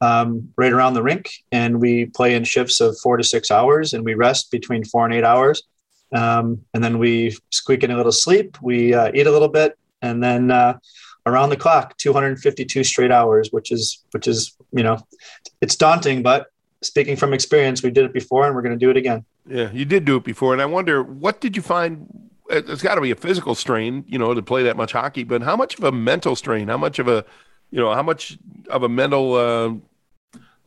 [0.00, 1.30] um, right around the rink.
[1.52, 5.04] And we play in shifts of four to six hours and we rest between four
[5.04, 5.62] and eight hours.
[6.12, 9.76] Um, and then we squeak in a little sleep, we uh, eat a little bit,
[10.02, 10.78] and then uh,
[11.26, 14.98] around the clock, 252 straight hours, which is, which is, you know,
[15.60, 16.46] it's daunting, but
[16.82, 19.24] speaking from experience, we did it before and we're going to do it again.
[19.48, 20.52] Yeah, you did do it before.
[20.52, 22.30] And I wonder, what did you find?
[22.48, 25.42] It's got to be a physical strain, you know, to play that much hockey, but
[25.42, 26.68] how much of a mental strain?
[26.68, 27.24] How much of a,
[27.70, 28.38] you know, how much
[28.70, 29.34] of a mental.
[29.34, 29.74] Uh,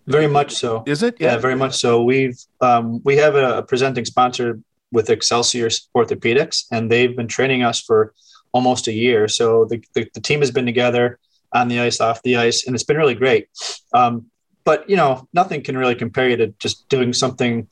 [0.07, 0.83] very much so.
[0.87, 1.17] Is it?
[1.19, 2.03] Yeah, yeah very much so.
[2.03, 4.59] We've um, we have a, a presenting sponsor
[4.91, 8.13] with Excelsior Orthopedics, and they've been training us for
[8.51, 9.27] almost a year.
[9.27, 11.19] So the, the, the, team has been together
[11.53, 13.47] on the ice, off the ice, and it's been really great.
[13.93, 14.25] Um,
[14.63, 17.67] but you know, nothing can really compare you to just doing something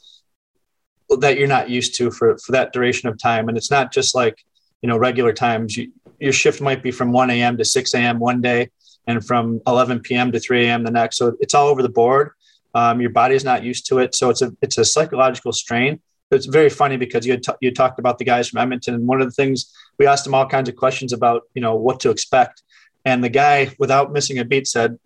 [1.19, 3.49] that you're not used to for for that duration of time.
[3.49, 4.43] And it's not just like
[4.81, 5.77] you know regular times.
[5.77, 7.57] You, your shift might be from 1 a.m.
[7.57, 8.17] to 6 a.m.
[8.17, 8.71] one day,
[9.07, 10.31] and from 11 p.m.
[10.31, 10.83] to 3 a.m.
[10.83, 11.17] the next.
[11.17, 12.31] So it's all over the board.
[12.75, 15.99] Um, your body is not used to it, so it's a it's a psychological strain.
[16.29, 19.21] It's very funny because you t- you talked about the guys from Edmonton, and one
[19.21, 22.09] of the things we asked them all kinds of questions about, you know, what to
[22.09, 22.61] expect.
[23.05, 24.99] And the guy, without missing a beat, said,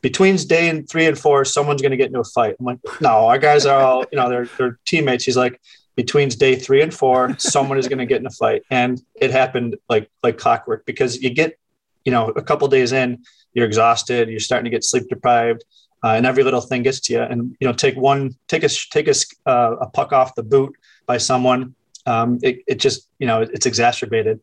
[0.00, 2.56] between day and three and four, someone's going to get into a fight.
[2.58, 5.24] I'm like, no, our guys are all, you know, they're, they're teammates.
[5.24, 5.60] He's like,
[5.94, 8.62] between day three and four, someone is going to get in a fight.
[8.70, 11.58] And it happened like, like clockwork because you get,
[12.04, 13.22] you know, a couple days in,
[13.54, 15.64] you're exhausted, you're starting to get sleep deprived.
[16.04, 17.22] Uh, and every little thing gets to you.
[17.22, 19.14] And you know, take one, take a take a,
[19.46, 20.74] uh, a puck off the boot
[21.06, 21.74] by someone.
[22.06, 24.40] Um, it, it just you know it's exacerbated.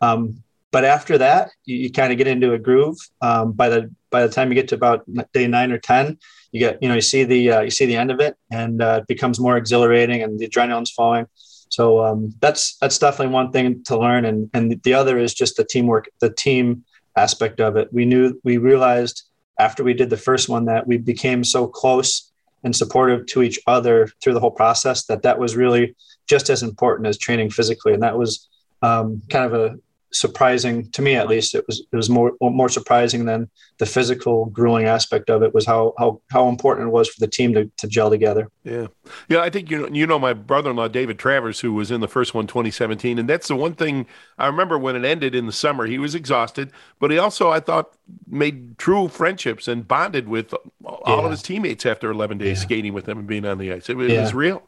[0.00, 2.96] Um, but after that, you, you kind of get into a groove.
[3.20, 6.16] Um, by the by the time you get to about day nine or ten,
[6.52, 8.80] you get you know you see the uh, you see the end of it, and
[8.80, 11.26] uh, it becomes more exhilarating, and the adrenaline's flowing.
[11.70, 15.56] So um, that's that's definitely one thing to learn, and and the other is just
[15.56, 16.84] the teamwork, the team
[17.16, 17.92] aspect of it.
[17.92, 19.24] We knew we realized
[19.58, 22.32] after we did the first one that we became so close
[22.64, 25.94] and supportive to each other through the whole process that that was really
[26.26, 28.48] just as important as training physically, and that was
[28.82, 29.76] um, kind of a
[30.12, 34.46] surprising to me at least it was it was more more surprising than the physical
[34.46, 37.70] grueling aspect of it was how how how important it was for the team to,
[37.76, 38.88] to gel together yeah
[39.28, 42.08] yeah i think you know you know my brother-in-law david travers who was in the
[42.08, 44.04] first one 2017 and that's the one thing
[44.36, 47.60] i remember when it ended in the summer he was exhausted but he also i
[47.60, 47.94] thought
[48.26, 50.52] made true friendships and bonded with
[50.84, 51.24] all yeah.
[51.24, 52.64] of his teammates after 11 days yeah.
[52.64, 54.22] skating with them and being on the ice it, it yeah.
[54.22, 54.62] was real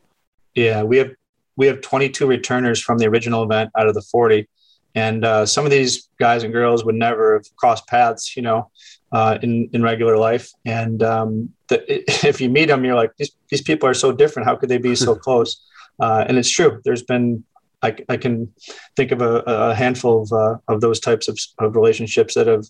[0.55, 1.11] yeah we have
[1.57, 4.48] we have 22 returners from the original event out of the 40
[4.94, 8.70] and uh, some of these guys and girls would never have crossed paths, you know,
[9.12, 10.50] uh, in in regular life.
[10.64, 11.83] And um, the,
[12.26, 14.48] if you meet them, you're like, these these people are so different.
[14.48, 15.62] How could they be so close?
[16.00, 16.81] Uh, and it's true.
[16.85, 17.44] There's been
[17.83, 18.52] I, I can
[18.96, 22.66] think of a, a handful of uh, of those types of, of relationships that have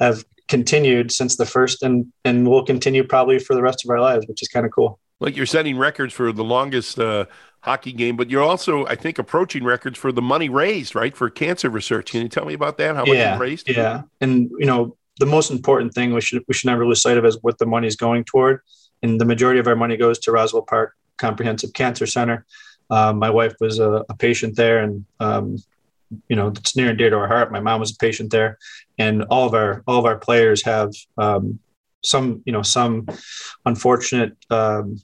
[0.00, 4.00] have continued since the first and and will continue probably for the rest of our
[4.00, 4.98] lives, which is kind of cool.
[5.18, 7.26] Like you're setting records for the longest uh,
[7.60, 11.28] hockey game, but you're also, I think, approaching records for the money raised, right, for
[11.30, 12.12] cancer research.
[12.12, 12.96] Can you tell me about that?
[12.96, 13.68] How much yeah, raised?
[13.68, 17.18] Yeah, and you know, the most important thing we should we should never lose sight
[17.18, 18.60] of is what the money is going toward,
[19.02, 22.46] and the majority of our money goes to Roswell Park Comprehensive Cancer Center.
[22.88, 25.56] Um, my wife was a, a patient there, and um,
[26.28, 27.50] you know, it's near and dear to our heart.
[27.50, 28.58] My mom was a patient there,
[28.98, 31.58] and all of our all of our players have um,
[32.06, 33.06] some, you know, some
[33.64, 35.00] unfortunate um,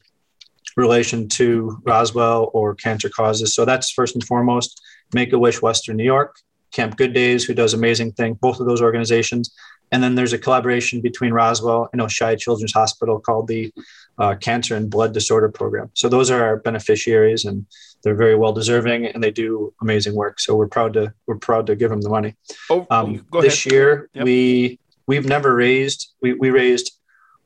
[0.76, 3.54] relation to Roswell or cancer causes.
[3.54, 4.80] So that's first and foremost.
[5.14, 6.36] Make a Wish Western New York,
[6.72, 8.34] Camp Good Days, who does amazing thing.
[8.34, 9.54] Both of those organizations.
[9.90, 13.72] And then there's a collaboration between Roswell and Oishei Children's Hospital called the
[14.18, 15.90] uh, Cancer and Blood Disorder Program.
[15.94, 17.66] So those are our beneficiaries, and
[18.02, 20.40] they're very well deserving, and they do amazing work.
[20.40, 22.34] So we're proud to we're proud to give them the money.
[22.70, 24.24] Oh, Um, this year Yep.
[24.24, 26.98] we we've never raised we, we raised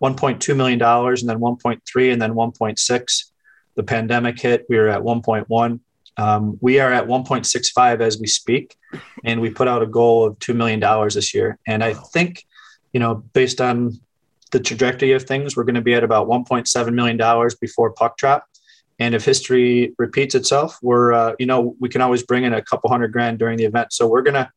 [0.02, 3.24] 1.2 million dollars and then 1.3 and then 1.6
[3.74, 5.80] the pandemic hit we were at 1.1
[6.18, 8.76] um, we are at 1.65 as we speak
[9.24, 10.80] and we put out a goal of $2 million
[11.10, 11.58] this year.
[11.66, 12.44] And i think
[12.92, 13.92] you know based on
[14.52, 18.16] the trajectory of things we're going to be at about 1.7 million dollars before puck
[18.16, 18.46] drop.
[18.98, 22.62] And if history repeats itself we're uh, you know we can always bring in a
[22.62, 23.92] couple hundred grand during the event.
[23.92, 24.50] So we're going to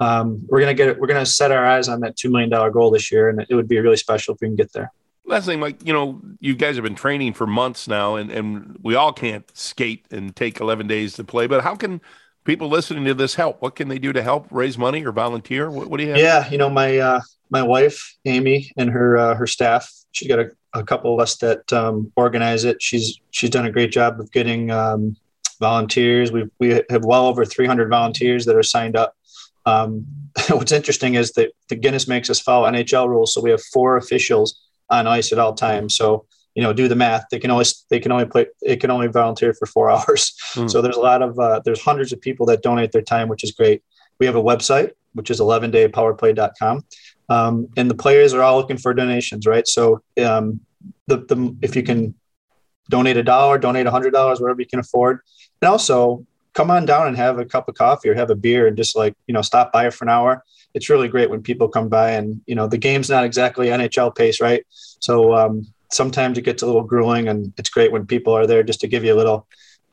[0.00, 0.98] um, we're gonna get it.
[0.98, 3.54] We're gonna set our eyes on that two million dollar goal this year, and it
[3.54, 4.90] would be really special if we can get there.
[5.26, 8.78] Last thing, Mike, you know, you guys have been training for months now, and, and
[8.82, 11.46] we all can't skate and take 11 days to play.
[11.46, 12.00] But how can
[12.44, 13.60] people listening to this help?
[13.62, 15.70] What can they do to help raise money or volunteer?
[15.70, 16.18] What, what do you have?
[16.18, 17.20] Yeah, you know, my uh,
[17.50, 19.92] my wife Amy and her uh, her staff.
[20.12, 22.82] She's got a, a couple of us that um, organize it.
[22.82, 25.16] She's she's done a great job of getting um,
[25.60, 26.32] volunteers.
[26.32, 29.14] We we have well over 300 volunteers that are signed up.
[29.66, 30.06] Um,
[30.48, 33.96] what's interesting is that the Guinness makes us follow NHL rules, so we have four
[33.96, 35.96] officials on ice at all times.
[35.96, 37.26] So you know, do the math.
[37.30, 38.46] They can only they can only play.
[38.62, 40.34] It can only volunteer for four hours.
[40.54, 40.66] Hmm.
[40.66, 43.44] So there's a lot of uh, there's hundreds of people that donate their time, which
[43.44, 43.82] is great.
[44.18, 46.84] We have a website which is 11daypowerplay.com,
[47.28, 49.66] um, and the players are all looking for donations, right?
[49.66, 50.60] So um,
[51.06, 52.14] the the if you can
[52.88, 55.20] donate a dollar, donate a hundred dollars, whatever you can afford,
[55.60, 56.26] and also
[56.60, 58.96] come on down and have a cup of coffee or have a beer and just
[58.96, 60.44] like you know stop by for an hour
[60.74, 64.14] it's really great when people come by and you know the game's not exactly nhl
[64.14, 64.64] pace right
[65.00, 68.62] so um, sometimes it gets a little grueling and it's great when people are there
[68.62, 69.46] just to give you a little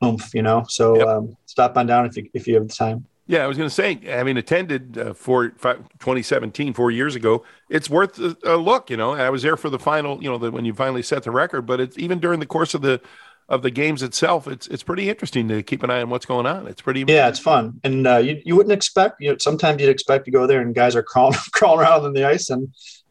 [0.04, 1.08] oomph you know so Yep.
[1.08, 3.68] um, stop on down if you if you have the time Yeah, I was going
[3.68, 8.56] to say, having attended uh, for five, 2017, four years ago, it's worth a, a
[8.56, 8.88] look.
[8.88, 10.22] You know, I was there for the final.
[10.22, 12.72] You know, the, when you finally set the record, but it's even during the course
[12.72, 13.02] of the
[13.48, 16.46] of the games itself, it's it's pretty interesting to keep an eye on what's going
[16.46, 16.66] on.
[16.66, 17.04] It's pretty.
[17.08, 20.30] yeah it's fun and uh, you, you wouldn't expect you know sometimes you'd expect to
[20.30, 22.68] go there and guys are crawling crawling around on the ice and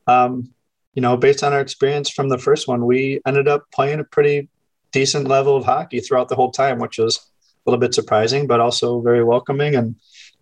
[0.08, 0.50] um,
[0.94, 4.04] you know based on our experience from the first one we ended up playing a
[4.04, 4.50] pretty
[4.92, 8.60] decent level of hockey throughout the whole time which was a little bit surprising but
[8.60, 9.96] also very welcoming and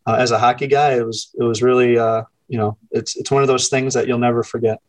[0.08, 3.32] uh, as a hockey guy it was it was really uh, you know it's it's
[3.32, 4.80] one of those things that you'll never forget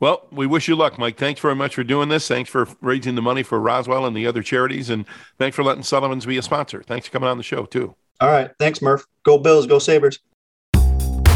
[0.00, 1.16] Well, we wish you luck, Mike.
[1.16, 2.28] Thanks very much for doing this.
[2.28, 5.04] Thanks for raising the money for Roswell and the other charities, and
[5.38, 6.82] thanks for letting Sullivan's be a sponsor.
[6.82, 7.94] Thanks for coming on the show too.
[8.20, 10.18] all right thanks murph go bills go sabers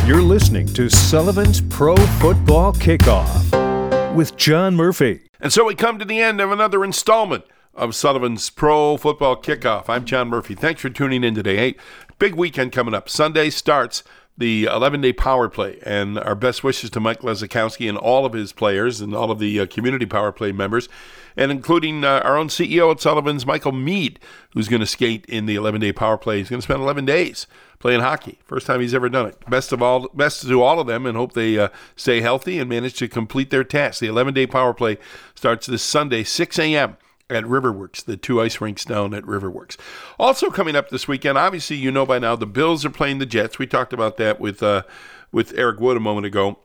[0.07, 5.23] You're listening to Sullivan's Pro Football Kickoff with John Murphy.
[5.41, 7.45] And so we come to the end of another installment
[7.75, 9.89] of Sullivan's Pro Football Kickoff.
[9.89, 10.55] I'm John Murphy.
[10.55, 11.57] Thanks for tuning in today.
[11.57, 11.75] Hey,
[12.19, 13.09] big weekend coming up.
[13.09, 14.03] Sunday starts
[14.37, 18.33] the 11 day power play, and our best wishes to Mike Lesakowski and all of
[18.33, 20.89] his players and all of the uh, community power play members,
[21.37, 24.19] and including uh, our own CEO at Sullivan's, Michael Mead,
[24.55, 26.39] who's going to skate in the 11 day power play.
[26.39, 27.47] He's going to spend 11 days
[27.79, 28.39] playing hockey.
[28.45, 29.39] First time he's ever done it.
[29.51, 32.71] Best of all, best to all of them, and hope they uh, stay healthy and
[32.71, 34.01] manage to complete their task.
[34.01, 34.99] The 11 day power play
[35.35, 36.97] starts this Sunday, 6 a.m.
[37.31, 39.79] At Riverworks, the two ice rinks down at Riverworks.
[40.19, 43.27] Also coming up this weekend, obviously you know by now the Bills are playing the
[43.27, 43.59] Jets.
[43.59, 44.83] We talked about that with uh,
[45.31, 46.59] with Eric Wood a moment ago,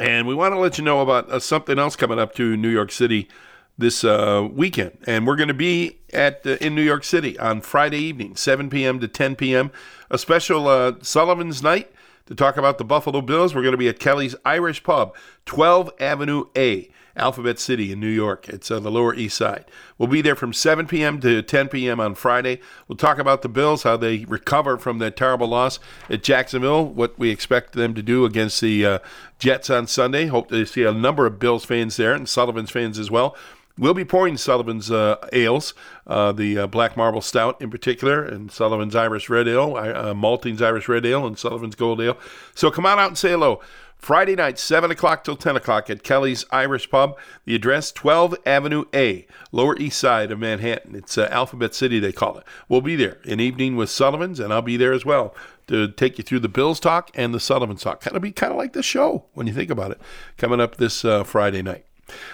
[0.00, 2.68] and we want to let you know about uh, something else coming up to New
[2.68, 3.28] York City
[3.76, 7.60] this uh, weekend, and we're going to be at uh, in New York City on
[7.60, 9.00] Friday evening, 7 p.m.
[9.00, 9.72] to 10 p.m.
[10.10, 11.90] A special uh, Sullivan's night
[12.26, 13.54] to talk about the Buffalo Bills.
[13.54, 15.14] We're going to be at Kelly's Irish Pub,
[15.46, 18.48] 12 Avenue A, Alphabet City in New York.
[18.48, 19.64] It's uh, the Lower East Side.
[19.98, 21.20] We'll be there from 7 p.m.
[21.20, 22.00] to 10 p.m.
[22.00, 22.60] on Friday.
[22.88, 27.18] We'll talk about the Bills, how they recover from that terrible loss at Jacksonville, what
[27.18, 28.98] we expect them to do against the uh,
[29.38, 30.26] Jets on Sunday.
[30.26, 33.36] Hope to see a number of Bills fans there and Sullivan's fans as well.
[33.76, 35.74] We'll be pouring Sullivan's uh, ales,
[36.06, 40.62] uh, the uh, Black Marble Stout in particular, and Sullivan's Irish Red Ale, uh, Malting's
[40.62, 42.16] Irish Red Ale, and Sullivan's Gold Ale.
[42.54, 43.60] So come on out and say hello.
[44.04, 47.16] Friday night, 7 o'clock till 10 o'clock at Kelly's Irish Pub.
[47.46, 50.94] The address, 12 Avenue A, Lower East Side of Manhattan.
[50.94, 52.44] It's uh, Alphabet City, they call it.
[52.68, 55.34] We'll be there an evening with Sullivan's, and I'll be there as well
[55.68, 58.02] to take you through the Bills talk and the Sullivan's talk.
[58.02, 60.00] Kind of be kind of like the show when you think about it,
[60.36, 61.86] coming up this uh, Friday night.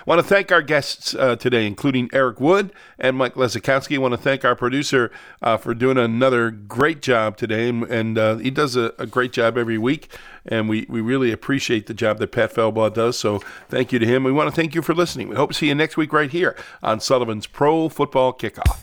[0.06, 3.98] Want to thank our guests uh, today, including Eric Wood and Mike Lesakowski.
[3.98, 5.10] want to thank our producer
[5.42, 9.32] uh, for doing another great job today, and, and uh, he does a, a, great
[9.32, 10.16] job every week.
[10.46, 13.18] And we, we really appreciate the job that Pat Felbaugh does.
[13.18, 14.24] So thank you to him.
[14.24, 15.28] We want to thank you for listening.
[15.28, 18.80] We hope to see you next week right here on Sullivan's Pro Football Kickoff.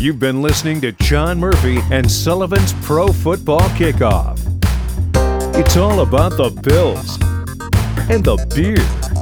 [0.00, 4.38] You've been listening to John Murphy and Sullivan's Pro Football Kickoff.
[5.56, 7.18] It's all about the Bills
[8.08, 9.17] and the beer.